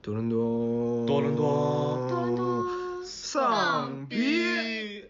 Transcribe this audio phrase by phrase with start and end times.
[0.00, 2.64] 多伦多，多伦多多伦多
[3.04, 5.04] 丧逼。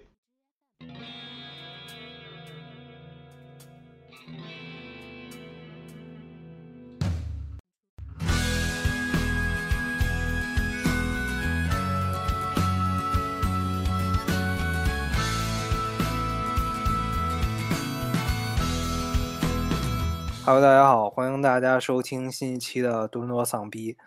[20.45, 23.99] Hello，大家好，欢迎大家收听新一期的多伦多丧逼。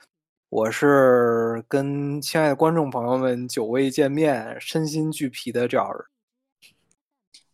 [0.52, 6.08] 我是跟亲爱的观众朋友们久未见面、身心俱疲的赵儿。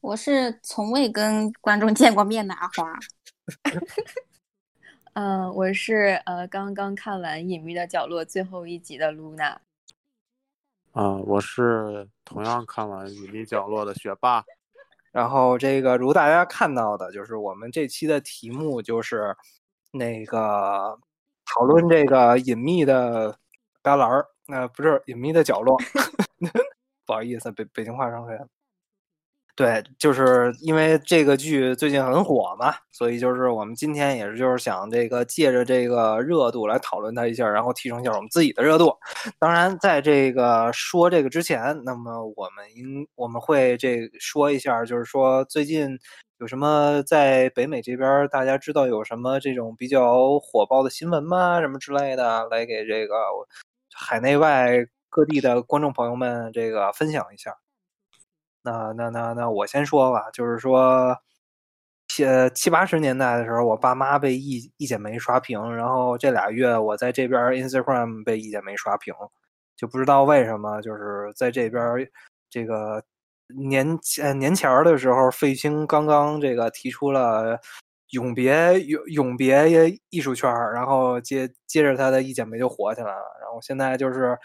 [0.01, 2.91] 我是从未跟观众见过面的阿花。
[5.13, 9.61] 嗯， 我是呃刚刚看完《隐秘的角落》最后一集的露娜。
[10.93, 14.43] 啊、我是同样看完《隐秘角落》的学霸。
[15.11, 19.35] 然后这个如大家看到的，就是我们这期的题目就是
[19.91, 20.97] 那个
[21.57, 23.31] 讨论这个隐秘的
[23.81, 25.75] 旮旯儿，那、不是隐秘的角落，
[27.07, 28.47] 不好意思，北北京话上来了。
[29.55, 38.95] 对，就是因为这个剧最近很火嘛，所以就是我们今天也是就是想这个借着这个热度来讨论它一下，然后提升一下我们自己的热度。
[39.39, 45.97] 当然，在这个说这个之前，那么我们应我们会这说一下，就是说最近
[46.39, 51.59] 有什么在北美这边大家知道有什么这种比较火爆的新闻吗？
[51.61, 53.15] 什么之类的，来给这个
[53.93, 57.57] 海内外各地的观众朋友们这个分享一下。
[58.61, 61.17] 那那那那我先说吧，就是说，
[62.07, 69.13] 七七八十年代的时候，我爸妈被一一剪梅刷屏，然后这俩月我在这边 Instagram 被一剪梅刷屏，
[69.75, 71.83] 就不知道为什么，就是在这边
[72.49, 73.03] 这个
[73.55, 77.59] 年前年前儿的时候，费玉清刚刚这个提出了
[78.11, 84.37] 永别永永别艺术圈儿，然后接接着他的一剪梅就火起来了，然后现在就是。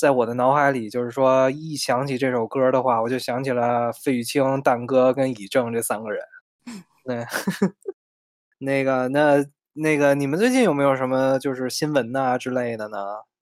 [0.00, 6.22] 在我的脑海里，就是说，一想起这首歌的话，我就想起了费玉清、蛋哥跟以正这三个人。
[7.04, 7.26] 那
[8.60, 12.96] 那个，那那个，你们最近有没有什么就是新闻呐、之类的呢？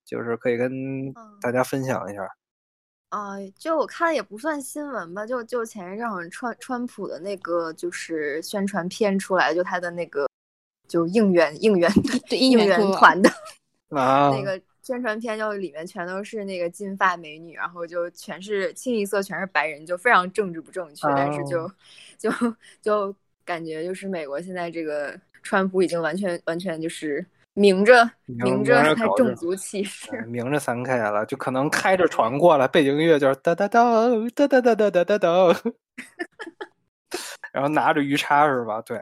[0.07, 1.13] 就是可以跟
[1.43, 2.23] 大家分享一下。
[3.17, 10.29] 啊、就我看也不算新闻吧，就就前一阵好像川川普的那个就是宣传片出来，就他的那个
[10.87, 11.91] 就应援应援
[12.29, 13.31] 对应援团的。
[13.89, 21.73] 啊，那个宣传片，就里面全都是那个金发美女，然后就全是清一色全是白人，就非常政治不正确，但是就哦
[22.19, 22.31] 就
[22.83, 27.25] 就感觉就是美国现在这个川普已经完全完全就是
[27.59, 30.15] 明着明明着明着搞这他种族歧 视。
[30.15, 33.81] 呃明着三 K 了，就可能开着船过来，背景音乐就是哒哒哒
[34.35, 35.29] 哒哒哒哒哒哒哒，
[37.53, 38.83] 然后拿着鱼叉是吧？
[38.83, 39.01] 对，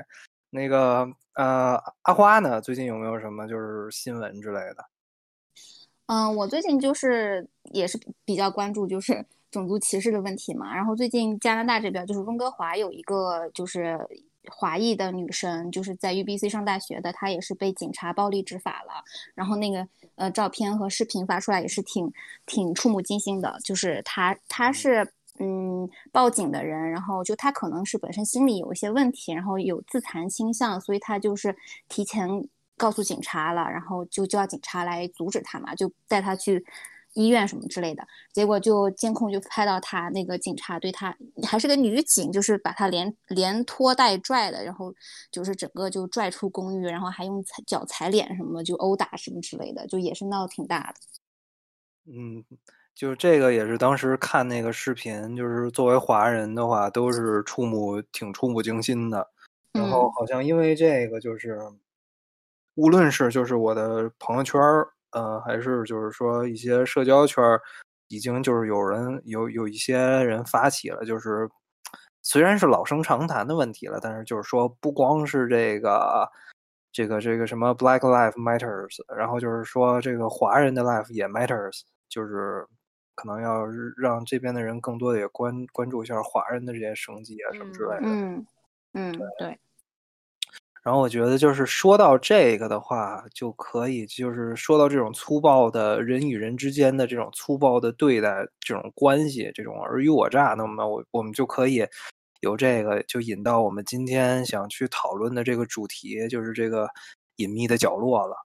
[0.50, 1.04] 那个
[1.34, 2.60] 呃，阿花呢？
[2.60, 4.84] 最近有没有什么就是新闻之类的？
[6.06, 10.72] 嗯，我最近就是也是比较关注就是种族歧视的问题嘛。
[10.72, 13.98] 然后最近加拿大这边就是温哥华有一个就是
[14.50, 19.04] 华裔的女生，就是在 UBC 上大学的，她也是被警察暴力执法了。
[19.34, 22.12] 然后那个呃照片和视频发出来也是挺
[22.46, 25.12] 挺触目惊心的，就是她她是。
[25.40, 31.56] 嗯，报警的人，然后就她可能是本身心理有一些问题，然后有自残倾向，所以她就是
[31.88, 32.28] 提前
[32.76, 36.64] 告诉警察了，然后就叫警察来阻止她嘛，就带她去
[37.14, 38.06] 医院什么之类的。
[38.32, 44.94] 结果就监控就拍到他那个警察对他还是个女警，就是把他连连拖带拽的，然后
[45.30, 50.94] 就是整个就拽出公寓，然后还用踩脚踩脸什么就殴打什么之类的，就也是闹得挺大的。
[52.06, 52.44] 嗯，
[52.94, 59.30] 就这个也是当时看那个视频，就是作为华人的话，都是触目挺触目惊心的。
[59.72, 61.58] 然后嗯好像因为这个，就是
[62.74, 67.60] 无论是就是我的朋友圈儿，呃，还是就是说一些社交圈儿，
[68.08, 71.48] 已经就是有人有有一些人发起了，就是
[72.22, 76.28] 虽然是老生常谈的问题了，但是就是说不光是这个
[76.92, 82.66] 这个这个什么 Black Life Matters，然后就是说这个华人的 life 也 matters，就是
[83.14, 83.64] 可能要
[83.96, 88.02] 让这边的人更多的也关关注一下华人的这些生计啊什么之类的。
[88.02, 88.46] 嗯
[88.94, 89.58] 嗯，对，
[90.84, 101.86] 然后我觉得就是说到这个的话，就可以就是说到这种粗暴的人与人之间的这种粗暴的对待这种关系，这种尔虞我诈，那么我我们就可以
[102.40, 106.86] 有这个就引到我们今天想去讨论的这个主题，就是这个
[107.36, 108.36] 隐秘的角落了。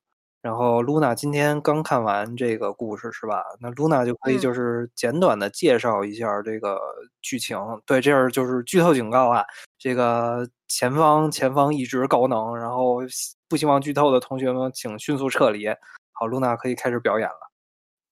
[0.42, 3.44] 然后露娜今天刚看完这个故事是吧？
[3.60, 6.80] 那露娜就可以嗯就是简短的介绍一下这个
[7.22, 7.58] 剧情。
[7.86, 9.44] 对，这是就是剧透警告啊！
[9.78, 15.68] 这个前方前方一直高能，然后希不希望剧透的同学们请迅速撤离。
[16.14, 17.52] 好，露娜可以开始表演了。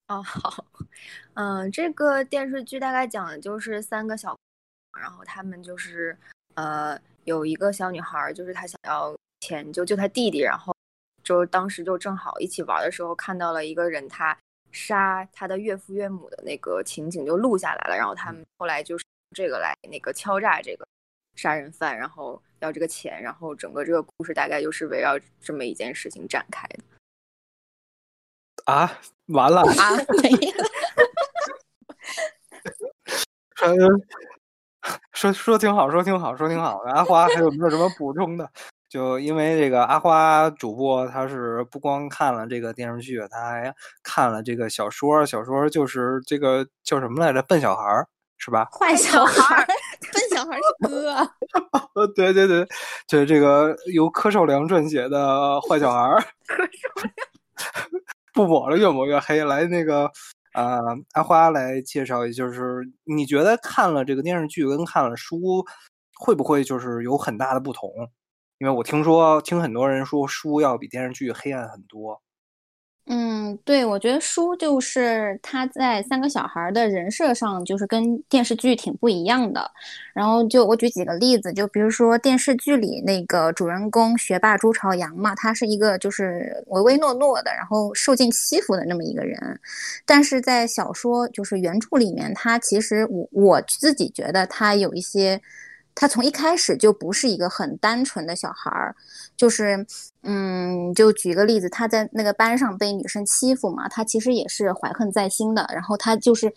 [0.09, 0.65] 哦， 好，
[1.35, 4.37] 嗯，这个电视剧大概讲的就是三个小，
[4.99, 6.17] 然后他们就是
[6.55, 10.73] 呃有一个小女孩，就是她想要钱就救她弟弟，然后
[11.27, 14.37] 就当时就正好一起玩的时候看到了一个人他
[14.71, 19.03] 杀他的岳父岳母的那个情景就录下来了，然后他们后来就是
[19.35, 20.87] 这个来那个敲诈这个
[21.35, 26.79] 杀人犯，然后要这个钱，然后整个这个故事大概就是围绕这么一件事情展开的。
[28.63, 30.63] 啊，完了啊，没了。
[35.11, 36.77] 说说挺好，说挺好，说挺好。
[36.85, 38.49] 阿花还有没有什么补充的？
[38.89, 45.25] 就因为这个阿花主播，他是不光看了这个电视剧，他还看了这个小说。
[45.25, 47.41] 小说就是这个叫什么来着？
[47.43, 48.07] 笨小孩儿
[48.37, 48.65] 是吧？
[48.71, 49.65] 坏小孩儿，
[50.13, 51.31] 笨小孩儿是哥。
[51.95, 52.65] 呃，对对对，
[53.07, 55.17] 就是这个由柯受良撰写的
[55.67, 56.19] 《坏小孩儿》。
[56.47, 57.13] 柯受良。
[58.33, 59.43] 不抹了，越抹越黑。
[59.43, 60.09] 来，那个，
[60.53, 60.79] 呃，
[61.13, 65.65] 阿花来介绍一下，就是你觉得看了这个电视剧跟看了书，
[66.19, 67.89] 会不会就是有很大的不同？
[68.59, 72.21] 因为我听说，听很多人说书要比电视剧黑暗很多。
[73.09, 79.71] 嗯，对，我觉得书就是他在三个小孩的人设上，就是跟电视剧挺不一样的。
[80.13, 89.57] 然后就我举几个例子，就比如说电视剧里那个主人公学霸朱朝阳嘛，他是一个就是唯唯诺诺的，然后受尽欺负的那么一个人。
[90.05, 95.39] 但是在小说就是原著里面，他其实我我自己觉得他有一些。
[95.99, 98.95] 他从一开始就不是一个很单纯的小孩儿，
[99.35, 99.83] 就是，
[100.21, 105.67] 嗯，就举个例子，他在那个班上被女生欺负嘛，他其实也是怀恨在心的。
[105.73, 106.53] 然后他就是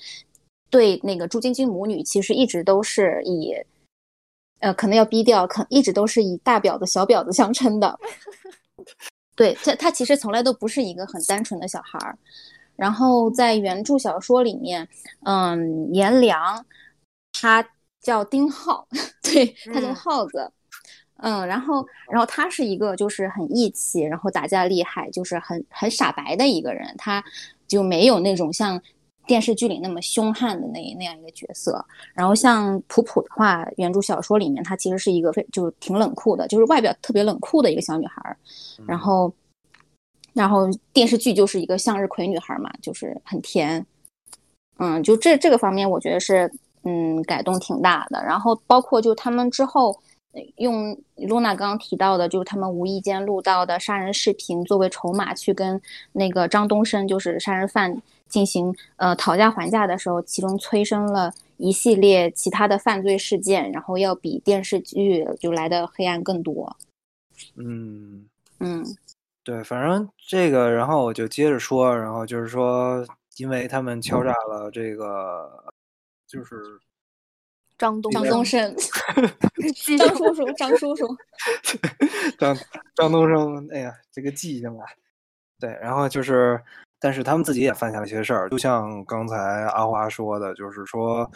[0.68, 3.54] 对那个朱晶晶母女，其实一直都是以，
[4.58, 7.98] 呃，可能要逼掉，可一直都是以大婊子、小婊子相称的。
[9.34, 12.18] 对他，他其实从来都不是一个很单纯的小孩儿。
[12.76, 14.86] 然后在原著小说里面，
[15.24, 16.66] 嗯，颜良
[17.32, 17.66] 他。
[18.00, 18.86] 叫丁浩，
[19.22, 20.50] 对他叫耗子，
[21.18, 27.22] 嗯，然后，然后他是一个就是很义气，然后打架厉害，就是很很傻白的一个人，他
[27.68, 28.80] 就没有那种像
[29.26, 31.84] 电视剧里那么凶悍的那那样一个角色。
[32.14, 38.36] 然后像普普的话，原著小说里面她其实是一个非就挺冷酷的，就是外表特别冷酷的一个小女孩。
[38.86, 39.32] 然后，
[40.32, 43.84] 然后电视剧就是一个向日葵女孩嘛，就是很甜。
[44.78, 46.50] 嗯，就这这个方面，我觉得是。
[46.84, 48.22] 嗯，改动挺大的。
[48.24, 50.00] 然后包括就他们之后
[50.56, 55.80] 用露娜刚刚提到的，就是他们无意间录到的杀人视频作为筹码，去跟
[56.12, 66.76] 那个张东升，就是杀人犯进行呃讨价还价的时候，其中催生了一系列其他的犯罪事件，然后要比电视剧就来的黑暗更多。
[67.56, 68.26] 嗯
[68.60, 68.84] 嗯，
[69.42, 73.04] 对，反正这个，然后我就接着说，然后就是说，
[73.38, 75.64] 因为他们敲诈了这个。
[76.30, 76.54] 就是
[77.76, 78.72] 张东张东升，
[79.98, 81.06] 张叔叔，张叔叔，
[82.38, 82.56] 张
[82.94, 84.86] 张东升，哎呀，这个记性啊，
[85.58, 86.62] 对，然后就是，
[87.00, 91.28] 但是他们自己也犯下了一些事儿，就像刚才阿花说的，就是说，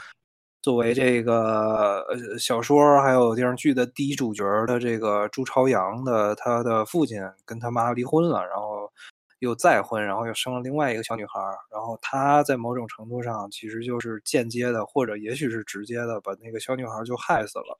[0.62, 8.92] 作为这个呃小说还有电视剧的第一主角的这个朱朝阳的他的父亲跟他妈离婚了，然后。
[9.40, 11.40] 又再婚，然后又生了另外一个小女孩，
[11.70, 17.76] 然后他在某种程度上其实就是间接的，或者也许是直接的，把那个小女孩就害死了。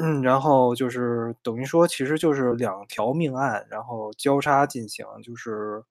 [0.00, 5.82] 嗯，然后就是等于说，其实就是两条命案，然后交叉进行，就是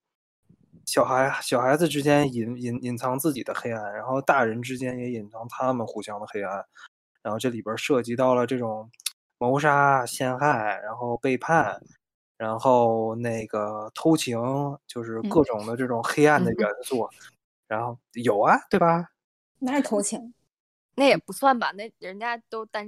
[0.86, 6.66] 小孩小孩子之间隐隐隐藏自己的黑暗，然后大人之间也隐藏他们互相的黑暗，
[7.22, 8.90] 然后这里边涉及到了这种
[9.38, 11.82] 谋杀、陷害，然后背叛。
[12.44, 14.38] 然后那个偷情，
[14.86, 17.10] 就是各种的这种黑暗的元素，
[17.70, 19.12] 然后有啊，对吧？
[19.60, 20.34] 那是偷情，
[20.96, 21.72] 那也不算吧？
[21.72, 22.86] 那人家都单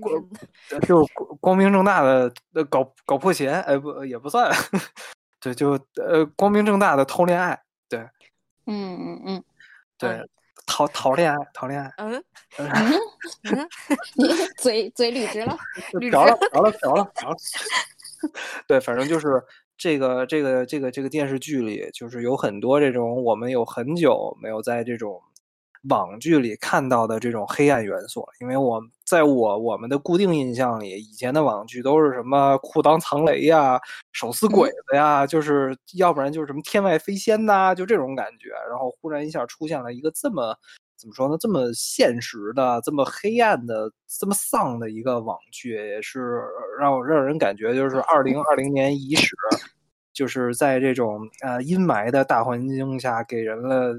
[0.70, 1.08] 身，就
[1.40, 2.30] 光明正大的
[2.70, 4.52] 搞搞破鞋，哎不也不算，
[5.40, 7.58] 对，就呃光明正大的偷恋爱，
[7.88, 8.00] 对，
[8.66, 9.44] 嗯嗯嗯，
[9.98, 10.30] 对，
[10.66, 12.22] 讨讨恋爱，讨恋爱，嗯。
[12.58, 12.68] 嗯，
[14.16, 15.58] 你嘴嘴捋直了，
[16.12, 17.36] 着了着了着了着了。
[18.68, 19.42] 对，反正就是
[19.78, 25.20] 这个这个这个这个电视剧里，就是有很多这种我们有很久没有在这种
[25.90, 28.26] 网剧里看到的这种黑暗元素。
[28.42, 33.80] 因为我在我我们的固定印象里，以前的网剧都是什么裤裆藏雷呀、
[34.12, 38.50] 手撕鬼子呀，就是要不然就是什么天外飞仙呐，就这种感觉。
[38.70, 40.58] 然后忽然一下出现了一个这么。
[40.98, 41.38] 怎么说呢？
[41.40, 46.42] 这么现实的、这么黑暗的、这么丧的一个网剧，也是
[46.80, 49.36] 让让人感觉就是二零二零年伊始，
[50.14, 53.94] 就是在这种呃阴霾的大环境下，给人了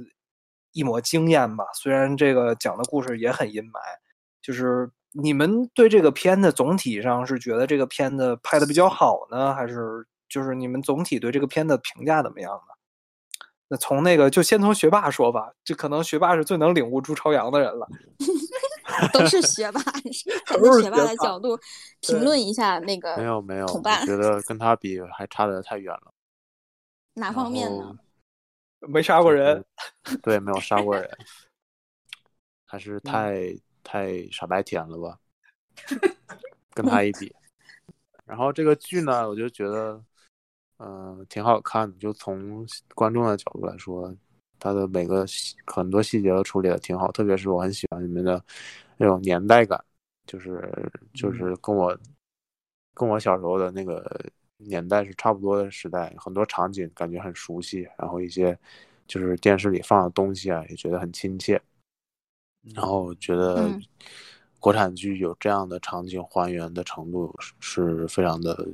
[0.72, 1.64] 一抹惊艳吧。
[1.74, 3.78] 虽然这个讲的故事也很阴霾，
[4.40, 12.75] 就是你们对这个片子总体上是觉得这个片子拍的比较好呢，还是就是你们总体对这个片子评价怎么样呢？
[13.68, 17.88] 那从那个就先从学霸说吧，这可能学霸是最能领悟朱朝阳的人了。
[19.12, 19.92] 都是学霸，站
[20.62, 21.58] 都是在学霸的角度
[22.00, 26.12] 评论一下那个没有没有，我觉得跟他比还差得太远了。
[27.14, 27.96] 哪方面呢？
[28.80, 29.64] 没杀过人，
[30.22, 31.10] 对，没有杀过人，
[32.64, 35.18] 还是嗯太太傻白甜了吧？
[36.72, 37.34] 跟他一比，
[38.24, 40.00] 然后这个剧呢，我就觉得，
[40.78, 41.96] 嗯、挺好看的。
[41.98, 44.14] 就从观众的角度来说，
[44.58, 48.42] 它的每个细很多细节都处理的挺好，特别是我很喜欢里面的
[48.96, 49.82] 那种年代感，
[50.26, 51.96] 就是就是跟我
[52.94, 54.04] 跟我小时候的那个
[54.58, 58.58] 年代是差不多的时代，很多场景感觉很熟悉，然后一些
[59.06, 61.60] 就是电视里放的东西啊，也觉得很亲切。
[62.74, 63.82] 然后我觉得嗯
[64.58, 68.66] 国产剧有这样的场景还原的程度是是非常的，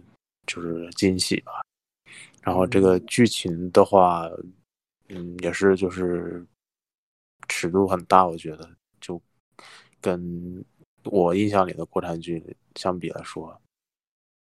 [0.46, 1.60] 就是惊喜吧。
[2.42, 4.28] 然后这个剧情的话，
[5.08, 6.44] 嗯，也是就是
[7.48, 8.68] 尺度很大，我觉得
[9.00, 9.20] 就
[10.00, 10.64] 跟
[11.04, 13.60] 我印象里的国产剧相比来说，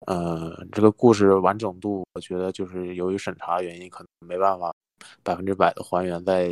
[0.06, 4.74] 呃，这个故事完整度，我觉得就是由于审查原因，可能没办法
[5.22, 6.48] 百分之百的还原在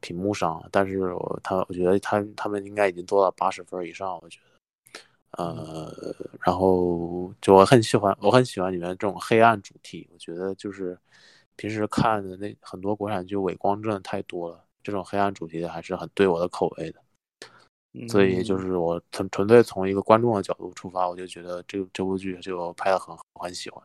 [0.00, 4.49] 屏幕上，但是我他我觉得他他们应该已经做到八十分以上，我觉得，
[5.38, 5.92] 呃，
[6.40, 10.98] 然后就我很喜欢我很喜欢里面这种黑暗主题，我觉得就是
[11.56, 17.00] 平时看的那很多国产剧伪光真的太多了，这种黑暗主题的还是很对我的口味的。
[18.08, 23.82] 所以就嗯是我纯纯粹从一个观众的角度出发，我就觉得这这部剧就拍的很很喜欢。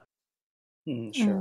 [0.85, 1.35] 嗯是。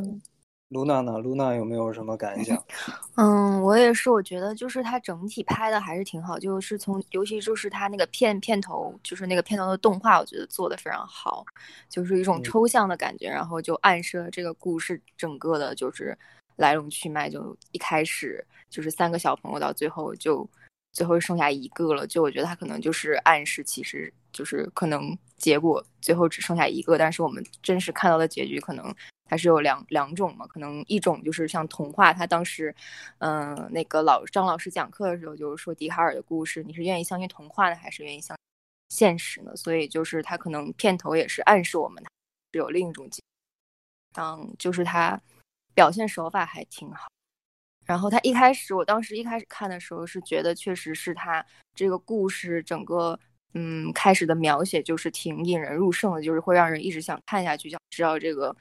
[0.71, 1.18] 嗯露娜呢？
[1.18, 2.61] 露娜有没有什么感想？
[3.16, 11.44] 嗯，我也是，我觉得就是它整体拍的还是挺好，就是从尤其就是它那个片片头，就是那个片头的动画，我觉得做的非常好，
[11.88, 16.16] 就是一种嗯抽象的感觉，然后就暗示了这个故事整个的就是
[16.56, 20.49] 来龙去脉，就一开始就是三个小朋友，到最后就
[20.92, 28.92] 最后剩下一个了，就我觉得他可能就是暗示，其实就是可能结果最后只剩下一个，但是我们真实看到的结局可能。
[29.26, 32.74] 它是有两两种嘛，可能一种就是像童话，他当时，
[33.18, 39.56] 嗯、那个老张老师讲课的时候，就是说笛卡尔的故事，你是愿意相信童话呢，还是愿意相信现实呢？
[39.56, 42.04] 所以就是他可能片头也是暗示我们，
[42.52, 43.08] 是有另一种
[44.16, 45.20] 嗯，就是他
[45.74, 47.08] 表现手法还挺好。
[47.84, 53.18] 然后他一开始，我当时一开始看的时候是觉得，确实是他这个故事整个，
[53.54, 58.54] 嗯，开始的描写就是挺引人入胜的，就是会让人一直想看下去，想知道这个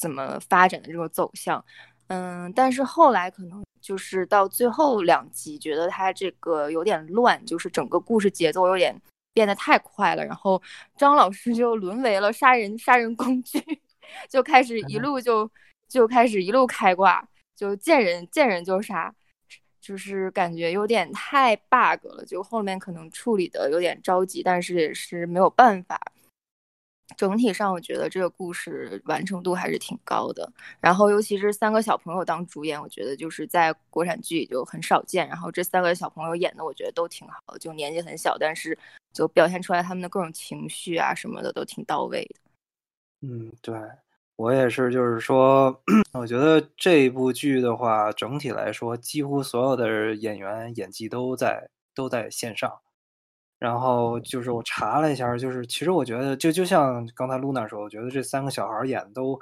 [0.00, 1.62] 怎么发展的这个走向。
[2.08, 9.00] 嗯，但是后来可能就是到最后两集，觉得他这个有点乱，就是整个故事节奏有点
[9.32, 10.60] 变得太快了，然后
[10.96, 13.62] 张老师就沦为了杀人杀人工具，
[14.28, 15.48] 就开始一路就
[15.86, 19.14] 就开始一路开挂，就见人见人就杀，
[19.80, 26.00] 就是感觉有点太 bug 了，就后面可能处理的有点着急，但是也是没有办法。
[27.16, 30.50] 整体上，我觉得这个故事完成度还是挺高的。
[30.80, 35.26] 然后，尤其是三个小朋友当主演，我觉得就是在国产剧里就很少见。
[35.28, 38.76] 然后这三个小朋友演的，我觉得都挺好，就年纪很小，但是
[39.12, 42.40] 就表现出来他们的各种情绪啊什么的都挺到位的。
[43.22, 43.74] 嗯，对
[44.36, 45.82] 我也是，就是说，
[46.14, 52.80] 我觉得这部剧的话，整体来说，几乎所有的演员演技都在都在线上。
[53.60, 59.38] 然后就是我查了一下，就是其实我觉得就就像刚才露娜说，我觉得这三个小孩演的都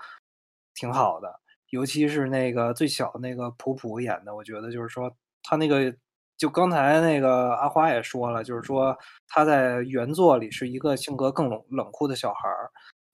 [0.75, 5.11] 挺好的，尤其是那个最小那个普普演的，我觉得就是说
[5.43, 5.95] 他那个
[6.37, 8.97] 就刚才那个阿花也说了，就是说
[9.29, 12.71] 他在原作里是一个性格更冷冷酷的小孩儿，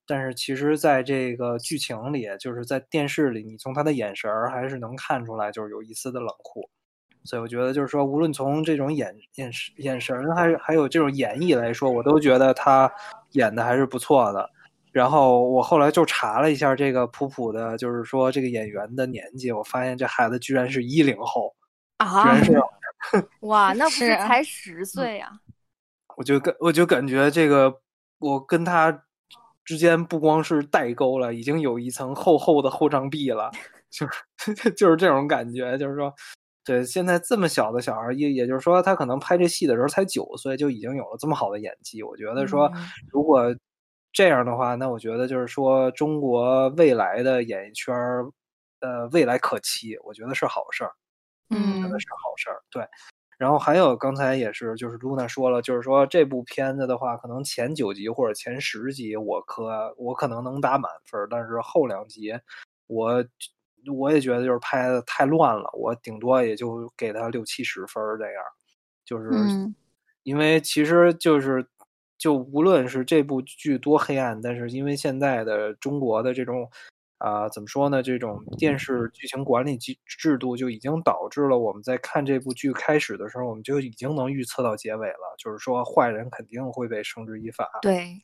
[0.06, 6.68] 但是其实在这个剧情里，就是在电视里，你从他的眼神儿还是能看出来，就是有一丝的冷酷。
[7.24, 12.92] 所以我觉得就是说，无论从这种眼眼神眼神，还是还有这种演绎来说，我都觉得他
[13.30, 14.50] 演的还是不错的。
[14.92, 21.54] 然后我后来就查了一下这个普普的，就是说这个演员的年纪，我发现这孩子居然是一零后
[21.96, 22.52] 啊，居啊然是
[23.40, 25.30] 哇，那不是才十岁呀、
[26.16, 27.74] 我就感我就感觉这个
[28.18, 29.02] 我跟他
[29.64, 33.50] 之间不光是代沟了，已经有一层厚厚的厚障壁了，
[33.90, 36.14] 就是 就是这种感觉，就是说。
[36.64, 42.02] 对，现在这么小的小孩儿，也也就是说，他可能拍这戏的时候才九岁，就已经有了这么好的演技。
[42.02, 43.54] 我觉得说嗯，如果
[44.12, 48.24] 这样的话，那我觉得就是说，中国未来的演艺圈儿
[48.80, 50.92] 呃未来可期，我觉得是好事儿，
[51.50, 52.62] 嗯真的是好事儿。
[52.70, 52.86] 对，
[53.36, 62.32] 然后还有刚才也是，就是露娜说了，就是说这部片子的话，可能前九集或者前十集我可我可能能打满分儿，但是后两集
[62.86, 63.22] 我
[63.90, 68.42] 我也觉得就是拍的太乱了，我顶多也就给他六七十分儿这样，
[69.04, 69.74] 就是嗯
[70.22, 71.66] 因为其实就是
[72.16, 76.70] 就无论是这部剧多黑暗，但是因为现在的中国的这种
[77.18, 78.02] 啊、怎么说呢？
[78.02, 87.66] 这种电视剧情管理机制度就已经导致了我们在看这部剧开始的时候，我们就已经能预测到结尾了，就是说坏人肯定会被绳之以法。
[87.80, 88.22] 对，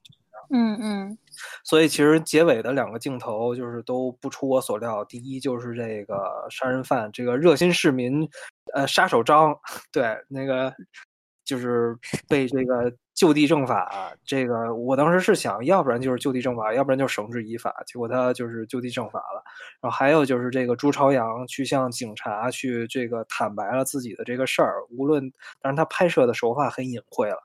[0.52, 1.19] 嗯嗯
[1.64, 5.04] 所以其实结尾的两个镜头就是都不出我所料。
[5.04, 8.28] 第一就是这个杀人犯，这个热心市民，
[8.75, 9.57] 呃，杀手张，
[9.92, 10.73] 对，那个
[11.45, 11.97] 就是
[12.28, 14.12] 被这个就地正法。
[14.25, 17.73] 这个我当时是想要不然就是就地正法，要不然就绳之以法。
[17.87, 19.42] 结果他就是就地正法了。
[19.80, 27.38] 然后还有就是这个朱朝阳去向警察去这个坦白了自己的这个事儿，无论但是他拍摄的手法很隐晦了。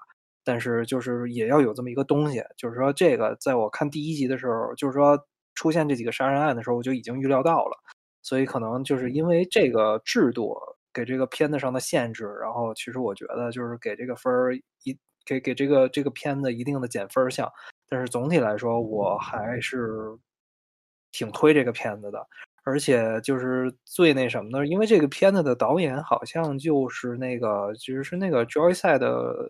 [0.46, 5.20] 但是就是也要有这么一个东西，就是说这个在我看第一集的时候，就是说
[5.56, 7.78] 出现这几个杀人案的时候，我就已经预料到了，
[8.22, 10.56] 所以可能就是因为这个制度
[10.94, 17.52] 给这个片子上的限制，然后其实我觉得就是给这个分儿一给给这个这个片子一定的减分项，
[17.90, 20.16] 但是总体来说我还是
[21.12, 22.28] 挺推这个片子的。
[22.66, 29.50] 而且就是最那什么的，因为这个片子的导演好像就是那个，其实是那个 Joyside 的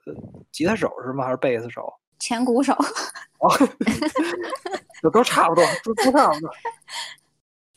[0.52, 1.24] 吉他手是吗？
[1.24, 1.92] 还是贝斯手？
[2.20, 2.74] 前鼓手，
[3.40, 3.50] 哦，
[5.02, 6.50] 这都差不多，都都差不多。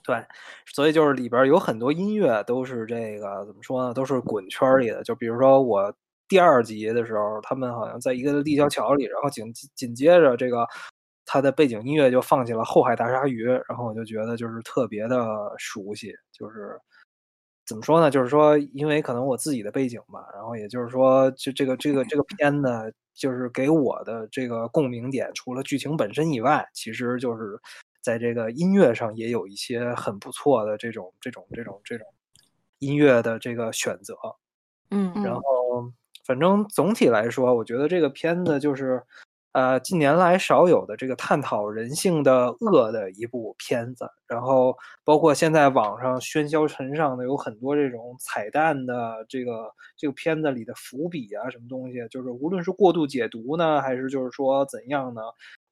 [0.04, 0.24] 对，
[0.66, 3.94] 所以就是里边有很多音乐都是这个怎么说呢？
[3.94, 5.02] 都是滚圈里的。
[5.02, 5.94] 就比如说我
[6.28, 10.66] 第二集的时候，他们好像在一个立交桥里，然后紧紧接着这个
[11.30, 15.26] 它的背景音乐就放起了《后海大鲨鱼》，然后我就觉得就是特别的
[15.58, 16.80] 熟悉，就是
[17.66, 18.10] 怎么说呢？
[18.10, 27.60] 就是说，因为可能我自己的背景吧，然后也就是说，就这个这个这个片呢，就是给我的这个共鸣点，除了剧情本身以外，其实就是
[28.00, 32.06] 在这个音乐上也有一些很不错的这种这种这种这种
[32.78, 34.16] 音乐的这个选择。
[34.90, 35.92] 嗯然后，
[36.24, 39.02] 反正总体来说，我觉得这个片子就是，
[39.52, 44.08] 呃，近年来少有的这个探讨人性的恶的一部片子。
[44.26, 55.22] 然后，包括现在网上喧嚣尘上的有很多这种彩蛋的这个这个片子里的伏笔啊，什么东西，就是无论是过度解读呢，还是就是说怎样呢，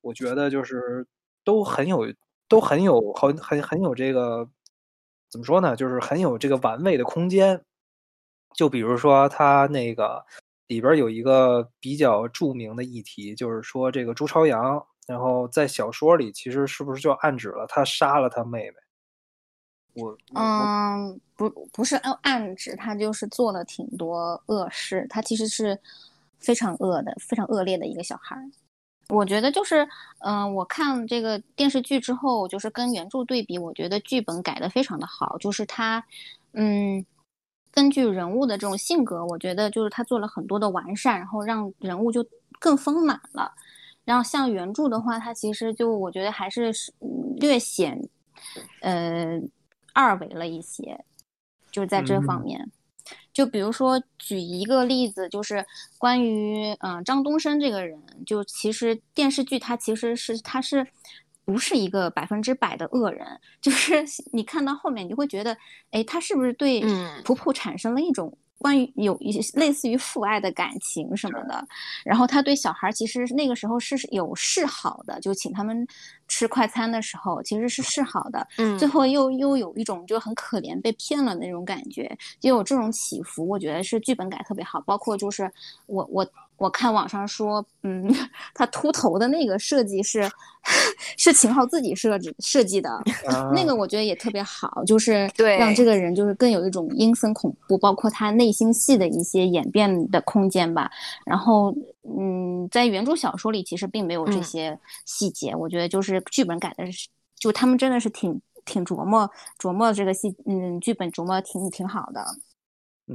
[0.00, 1.06] 我觉得就是
[1.44, 2.06] 都很有
[2.48, 4.48] 都很有很很很有这个
[5.30, 7.60] 怎么说呢，就是很有这个玩味的空间。
[8.54, 10.24] 就比如说他那个
[10.66, 18.76] 里边有一个比较著名的议题，就是说这个朱朝阳，然后在小说里其实是不是就暗指了他杀了他妹妹？
[20.02, 25.79] 我嗯，不不是暗暗指他就是做了挺多恶事，他其实是
[26.38, 28.37] 非常恶的、非常恶劣的一个小孩。
[29.09, 36.05] 我觉得就是，嗯、我看这个电视剧之后，就是跟原著对比，我觉得剧本改的非常的好，就是他，
[36.52, 37.07] 嗯，
[37.76, 42.26] 根据人物的这种性格，我觉得就是他做了很多的完善，然后让人物就
[42.58, 43.52] 更丰满了。
[44.06, 46.72] 然后像原著的话，它其实就我觉得还是
[47.36, 48.08] 略显，
[48.80, 49.38] 呃，
[49.92, 51.04] 二维了一些，
[51.70, 52.72] 就是在这方嗯面。
[53.32, 55.66] 就比如说举一个例子，就是
[55.98, 60.86] 关于嗯、呃张东升这个人，就其实电视剧他其实是他是
[61.46, 63.24] 不是一个百分之百的恶人，
[63.62, 64.04] 就是
[64.35, 65.56] 你看到后面你会觉得，
[65.92, 67.22] 哎，他是不是对嗯。
[67.24, 71.66] 普普产生了一种关于有一些类似于父爱的感情什么的，
[72.04, 75.87] 然后他对小孩其实那个时候是有示好的，就请他们
[76.26, 78.76] 吃快餐的时候其实是示好的，嗯。
[78.78, 84.80] 最后又又有一种就很可怜被骗了那种感觉，就有这种起伏，我觉得是剧本改特别好。
[84.80, 85.50] 包括就是
[85.87, 86.26] 我我
[86.59, 88.09] 我看网上说，嗯，
[88.55, 90.29] 他秃头的那个设计是
[91.19, 92.90] 是秦昊自己设置设计的，
[93.29, 100.90] 啊那个我觉得也特别好，就是对让这个人就是更有一种阴森恐怖，包括他内心戏的一些演变的空间吧。
[101.25, 112.25] 然后，嗯，在原著小说里其实并没有这嗯些细节，我觉得就是剧本改的是，就他们真的是挺挺琢磨琢磨这个戏，嗯，剧本琢磨挺挺好的。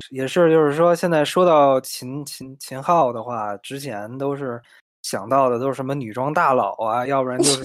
[0.10, 4.62] 也是，就是说，现在说到秦秦秦昊的话，之前都是
[5.02, 7.64] 想到的都是什么女装大佬啊，要不然就是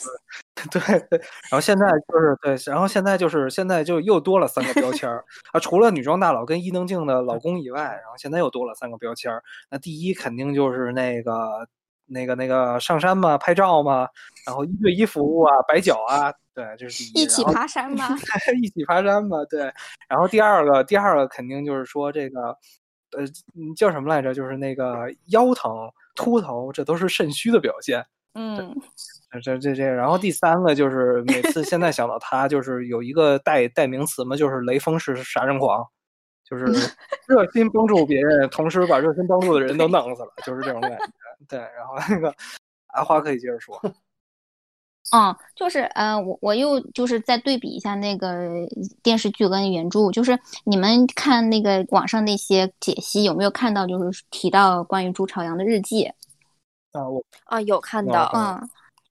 [0.70, 9.42] 对对，然后现在就是对，然后现在就是现在就又多了三个标签儿啊，除了女装大佬跟伊能静的老公以外，然后现在又多了三个标签儿。
[9.70, 11.68] 那第一肯定就是那个
[12.06, 14.08] 那个那个上山嘛，拍照嘛，
[14.46, 18.16] 然后一对一服务啊，摆脚啊，对，这是第一起爬山嘛？
[18.62, 19.60] 一起爬山嘛，对。
[20.08, 22.56] 然后第二个，第二个肯定就是说这个，
[23.16, 24.32] 呃，嗯叫什么来着？
[24.32, 25.72] 就是那个腰疼、
[26.14, 28.04] 秃头，这都是肾虚的表现。
[28.34, 28.74] 嗯，
[29.32, 35.82] 这这这这，然后第三个就是每次现在想到他，就是有一个代代名词嘛，就是雷锋式杀人狂，
[36.44, 36.64] 就是
[37.26, 40.98] 热心帮助别人，同时把热心帮助的人都弄死了，就是这种感觉。
[41.48, 42.34] 对，然后那个
[42.88, 43.80] 阿花可以接着说。
[45.12, 48.66] 嗯，就是呃，我我又就是再对比一下那个
[49.04, 56.12] 电视剧跟原著，就是你们看那个网上那些解析，有没有看到就是提到关于朱朝阳的日记？
[56.90, 58.68] 啊，我啊，有看到，嗯，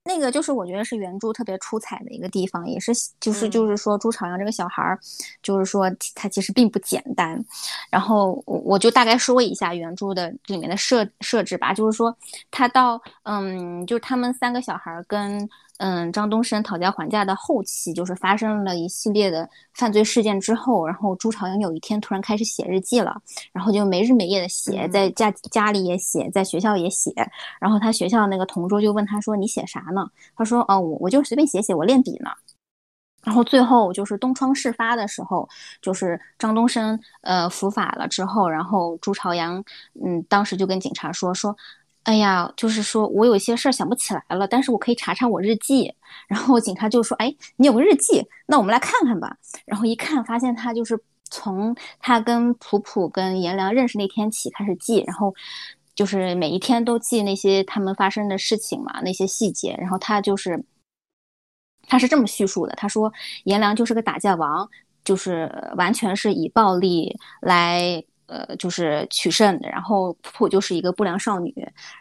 [0.07, 4.99] 那个就是我觉得是原著特别出彩的一个地方，也是就是嗯就是说朱朝阳这个小孩儿，
[5.41, 7.43] 就是说他其实并不简单。
[7.89, 12.15] 然后我我就大概说一下原著的里面的设设置吧，就是说
[12.51, 27.11] 他到嗯，就是他们三个小孩儿跟嗯张东升讨价还价的后期，就是发生了一系列的犯罪事件之后，然后朱朝阳有一天突然开始写日记了，然后就没日没夜的写，嗯在家家里也写，在学校也写，
[27.59, 32.29] 然后他学校那个同桌就问他说：“你写啥呢？”他说：“哦，我我就随便写写，我练笔呢。”
[33.25, 35.49] 然后最后就是东窗事发的时候，
[35.81, 39.63] 就是张东升呃伏法了之后，然后朱朝阳
[40.03, 41.57] 嗯当时就跟警察说说，
[42.05, 45.91] 哎呀，就是说我有一些事儿想不起来了，但是我可以查查我日记。
[46.27, 49.35] 然后警察就说，哎，你有个日记，那我们来看看吧。
[49.65, 50.99] 然后一看发现他就是
[51.31, 55.33] 从他跟普普跟颜良认识那天起开始记，然后
[55.95, 59.75] 就是每一天都记那些他们发生的事情嘛，那些细节。
[59.79, 60.63] 然后他就是
[61.87, 63.11] 他是这么叙述的，他说
[63.45, 64.69] 颜良就是个打架王，
[65.03, 68.03] 就是完全是以暴力来。
[68.27, 71.53] 呃，就是取胜，然后普普就是一个不良少女，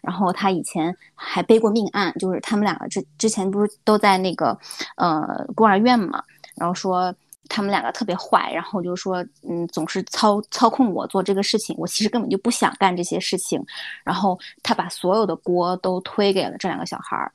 [0.03, 4.59] 然后她以前还背过命案，就是他们两个之之前不是都在那个
[4.97, 5.23] 呃
[5.55, 6.23] 孤儿院嘛，
[6.57, 7.15] 然后说
[7.49, 13.65] 他们两个特别坏，然后就说嗯总是操操控我做这个事情，我其实根本就不想干这些事情，
[14.03, 17.31] 然后他把所有的锅都推给了这两个小孩儿。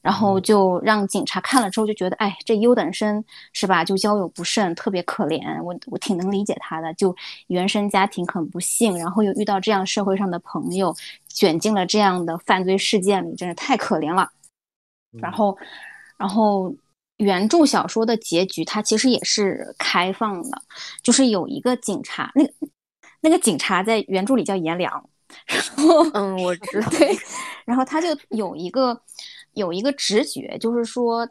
[0.00, 3.84] 然后就让警察看了之后就觉得，哎，这优等生是吧？
[3.84, 5.62] 就交友不慎，特别可怜。
[5.62, 7.14] 我我挺能理解他的，就
[7.48, 10.94] 原生家庭很不幸，然后又遇到这样社会上的朋友，
[11.28, 14.30] 卷进了这样的犯罪事件里，真是太可怜了。
[15.20, 15.56] 然后，
[16.16, 16.74] 然后
[17.16, 20.62] 原著小说的结局，它其实也是开放的，
[21.02, 22.52] 就是有一个警察，那个
[23.22, 24.92] 那个警察在原著里叫颜良，
[25.46, 27.16] 然后嗯，我知道，对，
[27.64, 29.00] 然后他就有一个
[29.58, 31.28] 有一个直觉，就是说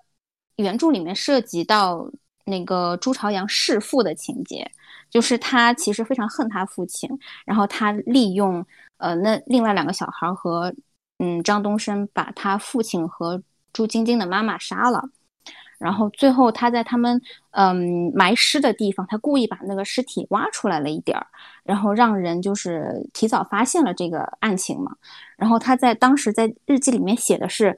[0.58, 2.12] 原著里面涉及到
[2.46, 4.70] 那个朱朝阳弑父的情节，
[5.10, 7.10] 就是他其实非常恨他父亲，
[7.46, 8.66] 然后他利用
[8.98, 10.74] 呃那另外两个小孩和
[11.20, 13.42] 嗯张东升把他父亲和
[13.74, 15.10] 朱晶晶的妈妈杀了。
[15.80, 21.28] 然后最后他在他们嗯埋尸的地方，他故意把那个尸体挖出来了一点儿，
[21.64, 24.96] 然后让人就是提早发现了这个案情嘛。
[25.38, 27.78] 然后他在当时在日记里面写的是，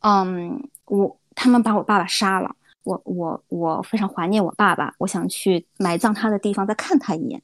[0.00, 7.42] 嗯，我他们把我爸爸杀了，我我我非常怀念我爸爸，我想去埋葬他的地方再看他一眼。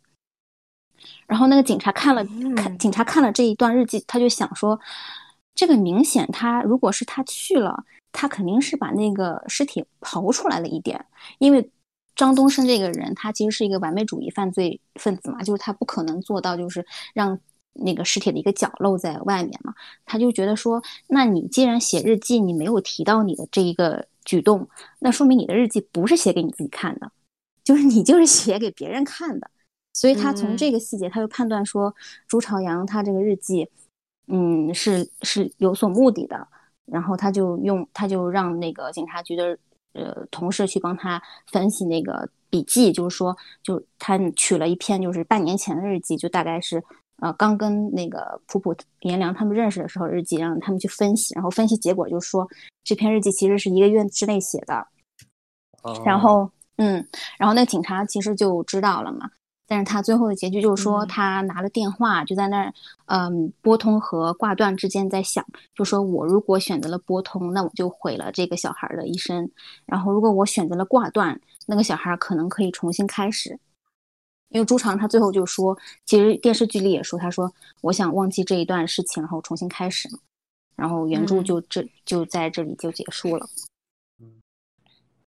[1.26, 2.24] 然后那个警察看了，
[2.56, 2.72] 看。
[2.72, 4.78] 嗯警察看了这一段日记，他就想说，
[5.54, 11.04] 这个明显他如果是他去了，他肯定是把那个尸体刨出来了一点，
[11.38, 11.70] 因为
[12.14, 17.38] 张东升这个人，他其实是一个完美主义犯罪分子嘛，就是他不可能做到就是让
[17.74, 24.68] 那个尸体的一个角露在外面嘛，他就觉得说，那你既然写日记，你没有提到你的这一个举动，
[25.00, 27.10] 那说明你的日记不是写给你自己看的，
[27.64, 29.50] 就是你就是写给别人看的。
[29.92, 31.94] 所以他从嗯这个细节，他就判断说，
[32.26, 33.68] 朱朝阳他这个日记，
[34.26, 36.48] 嗯，是是有所目的的。
[36.86, 39.56] 然后他就用，他就让那个警察局的
[39.94, 46.84] 呃同事去帮他分析那个笔记，就是说，就他取了一篇就是半年前的日记，就大概是
[47.20, 52.48] 呃刚跟那个普普颜良他们认识的时候日记，让他们去分析，然后分析结果就说
[52.82, 54.86] 这篇日记其实是一个月之内写的，
[56.04, 57.06] 然后嗯，
[57.38, 59.30] 然后那警察其实就知道了嘛。
[59.66, 62.74] 但是他最后的结局就是说，嗯他拿了电话，就在那儿，
[63.06, 65.42] 嗯，拨通和挂断之间在想，
[65.74, 69.46] 就说我如果选择了拨通，那我就毁了这个小孩的一生；
[69.86, 73.58] 然后如果我选择了挂断，那个小孩可能可以重新开始。
[74.50, 75.76] 因为朱常他最后就说，
[76.06, 80.18] 其实电视剧里也说，他说我想忘记这一段事情，然后重新开始嘛。
[80.76, 83.46] 然后原著嗯就这就在这里就结束了。
[84.20, 84.32] 嗯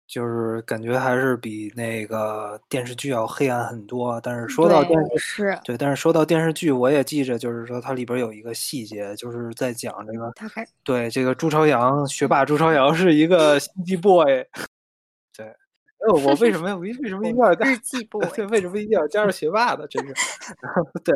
[0.07, 4.21] 就是感觉还是比那个电视剧要黑暗很多。
[4.21, 14.25] 但是说到电视是对，但是说到电视剧，我也记着，就是说它里边有一个细节，就是在讲这个他还对这个朱朝阳学霸朱朝阳是一个 心机 boy。
[16.13, 19.85] 我为什么为 为什么一定要加日记 boy 对，为什么一定要加入学霸呢？
[19.87, 20.13] 真是，
[21.03, 21.15] 对。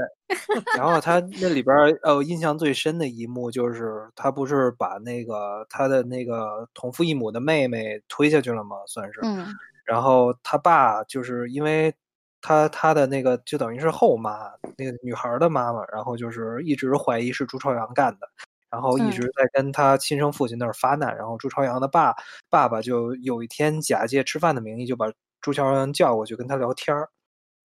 [0.77, 8.77] 然后他那里边儿，呃，我印象最深的一幕就是他不是把那个他的那个同父异母的妹妹推下去了吗？
[8.87, 9.19] 算是。
[9.23, 9.47] 嗯
[9.83, 11.93] 然后他爸就是因为
[12.41, 18.27] 他他的那个就等于是后妈，那个女孩儿的妈妈，然后就是一直怀疑是朱朝阳干的，
[18.71, 22.15] 然后一嗯直在跟他亲生父亲那儿发难，然后朱朝阳的爸
[22.49, 27.09] 爸爸就有一天假借吃饭的名义就把朱朝阳叫过去跟他聊天儿，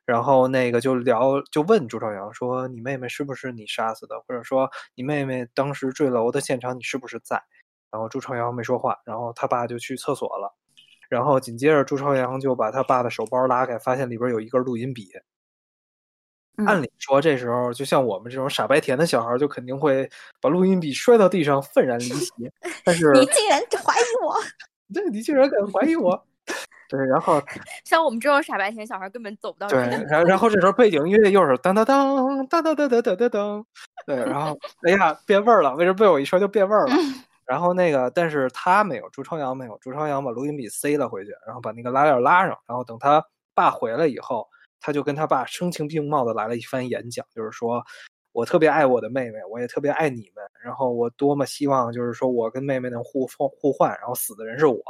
[0.05, 4.21] 然后那个就聊就问朱朝阳说：“你妹妹是不是你杀死的？
[4.27, 7.43] 或者说你妹妹当时坠楼的现场你是不是在？”
[7.93, 10.55] 然后朱朝阳没说话，然后他爸就去厕所了。
[11.09, 15.09] 然后紧接着朱朝阳就把他爸的手包拉开，发现里边有一根录音笔。
[16.65, 20.09] 按嗯理说，这时候就像我们这种傻白甜的小孩，就肯定会
[20.41, 22.33] 把录音笔摔到地上，愤然离席。
[22.85, 24.35] 但是，你竟然怀疑我？
[24.95, 26.25] 对你竟然敢怀疑我？
[26.89, 27.43] 对，然后
[27.85, 33.67] 像我们这种傻白甜小孩根本走不到对，这然后然后这时候背景音乐又是当当当当当当当当当当，
[34.07, 36.95] 对，然后哎呀变味儿了，为什么被我一说就变味儿了？
[37.45, 44.49] 然后那个，但是他没有，朱朝阳没有，朱朝阳把录音笔塞了回去，然后把那个拉链拉上，然后等他爸回来以后，
[44.87, 47.85] 他就跟他爸声情并茂的来了一番演讲，就是说
[48.31, 54.81] 我特别爱我的妹妹，我也特别爱你们，然后我多么希望就是说我跟妹妹能互换互换，然后死的人是我，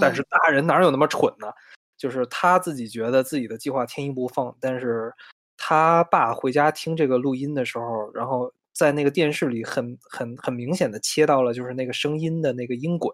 [0.00, 1.52] 但嗯是大人哪有那么蠢呢？
[1.96, 5.14] 就是他自己觉得自己的计划天衣无缝，但是
[5.56, 13.10] 他爸回家听这个录音的时候，然后在那个电视里很很很明显的切到了就是那个声音的那个音轨，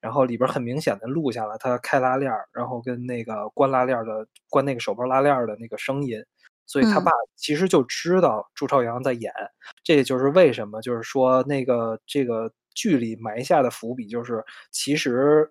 [0.00, 6.22] 然后里边很明显的录下了他开拉链儿，然后跟那个关拉链儿的关那个手包拉链儿的那个声音，
[6.64, 7.04] 所以他嗯。
[7.04, 9.32] 爸其实就知道朱朝阳在演，
[9.82, 15.50] 这也就是为什么就是说那个这个剧里埋下的伏笔，就是其实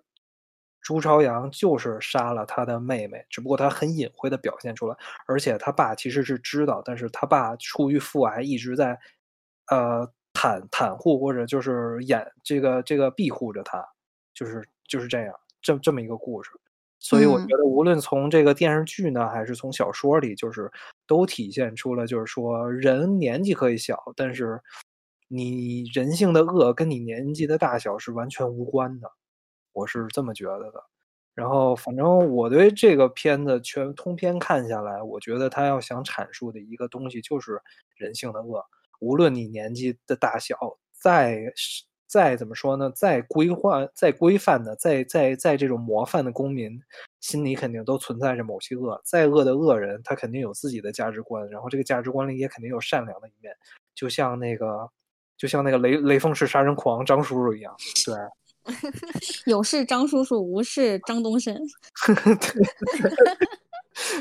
[0.80, 4.96] 朱朝阳就是杀了他的妹妹，只不过他很隐晦的表现出来，
[5.28, 8.98] 而且他爸其实是知道，但是他爸出于父爱一直在
[9.70, 13.84] 呃袒袒护或者就是掩这个这个庇护着他，
[14.34, 16.50] 就是就是这样这这么一个故事。
[16.98, 20.70] 所以我嗯觉得，无论从这个电视剧呢，还是从小说里，就是
[21.06, 24.60] 都体现出了，就是说人年纪可以小，但是
[25.28, 29.10] 你人性的恶跟你年纪的大小是完全无关的，
[29.72, 30.84] 我是这么觉得的。
[31.34, 37.62] 然后，反正我对这个片子全通篇看下来，我觉得他要想阐述的一个东西就是
[37.96, 38.62] 人性的恶。
[39.00, 40.56] 无论你年纪的大小，
[40.92, 46.80] 再是再怎么说呢，再规范、再规范的、再再再这种模范的公民，
[47.20, 49.00] 心里肯定都存在着某些恶。
[49.04, 53.54] 再恶的恶人，他肯定有自己的价值观，然后这个价值观里也肯定有善良的一面，
[53.94, 54.88] 就像那个，
[55.36, 58.14] 就像那个雷雷锋式杀人狂张叔叔一样，对。
[59.46, 61.56] 有事张叔叔，无事张东升。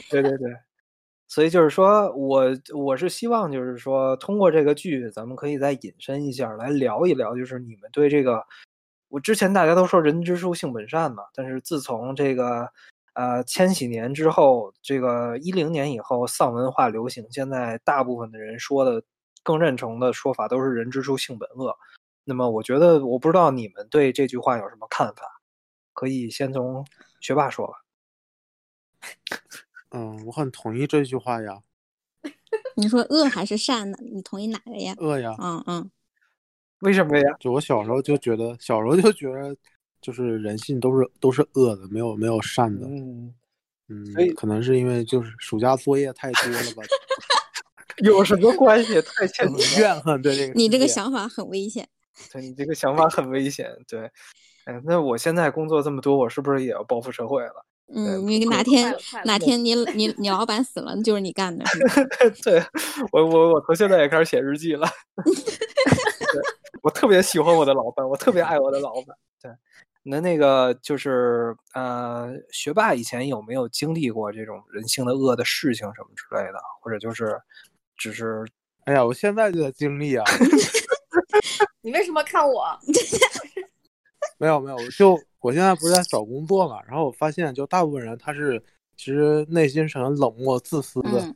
[0.10, 0.56] 对 对对，
[1.30, 8.44] 所以就是说我我是希望就是说通过这个剧，咱们可以再引申一下来聊一聊，就是你们对这个，
[9.10, 12.68] 我之前大家都说人之初性本善嘛，但是自从这个
[13.14, 19.04] 呃千禧年之后，这个一零年以后丧文化流行，现在大部分的人说的
[19.44, 21.78] 更认同的说法都是人之初性本恶。
[22.24, 25.24] 那么我觉得，我不知道你们对这句话有什么看法，
[25.94, 26.84] 可以先从
[27.22, 27.74] 学霸说吧。
[29.92, 31.62] 嗯，我很同意这句话呀，
[32.76, 33.98] 你说恶还是善呢？
[34.12, 34.96] 你同意哪个呀？
[35.00, 35.36] 恶呀。
[35.40, 35.92] 嗯嗯
[36.82, 37.24] 为什么呀？
[37.40, 39.56] 就我小时候就觉得，小时候就觉得，
[40.02, 42.88] 就是人性都是都是恶的，没有没有善的。
[42.88, 43.34] 嗯，
[43.90, 46.84] 嗯所以，可能是因为就是暑假作业太多了吧，
[48.06, 49.02] 有什么关系？
[49.02, 50.54] 太 欠了怨恨对这个。
[50.54, 51.88] 你这个，想法很危险。
[52.32, 53.76] 对你这个想法很危险。
[53.88, 54.10] 对，
[54.66, 57.66] 哎，那我现在工作这么多，我是不是也要报复社会了？
[57.94, 61.66] 嗯，你哪天哪天你你你老板死了，就是你干的，
[62.44, 62.64] 对
[63.12, 64.88] 我我我从现在也开始写日记了。
[66.84, 69.18] 我特别喜欢我的老板，我特别爱我的老板。
[69.42, 69.52] 对，
[70.04, 77.38] 那那个就是呃，学霸以前有没有经历过这种人性的恶的事情什么之类的，或者就是
[77.98, 78.46] 只是
[78.86, 80.24] 哎呀，我现在就在经历啊，
[81.82, 82.66] 你为什么看我？
[84.40, 88.60] 没有没有，就我现在不是在找工作嘛，然后我发现就大部分人他是
[88.98, 91.36] 其实内心是很冷漠、自私的，嗯，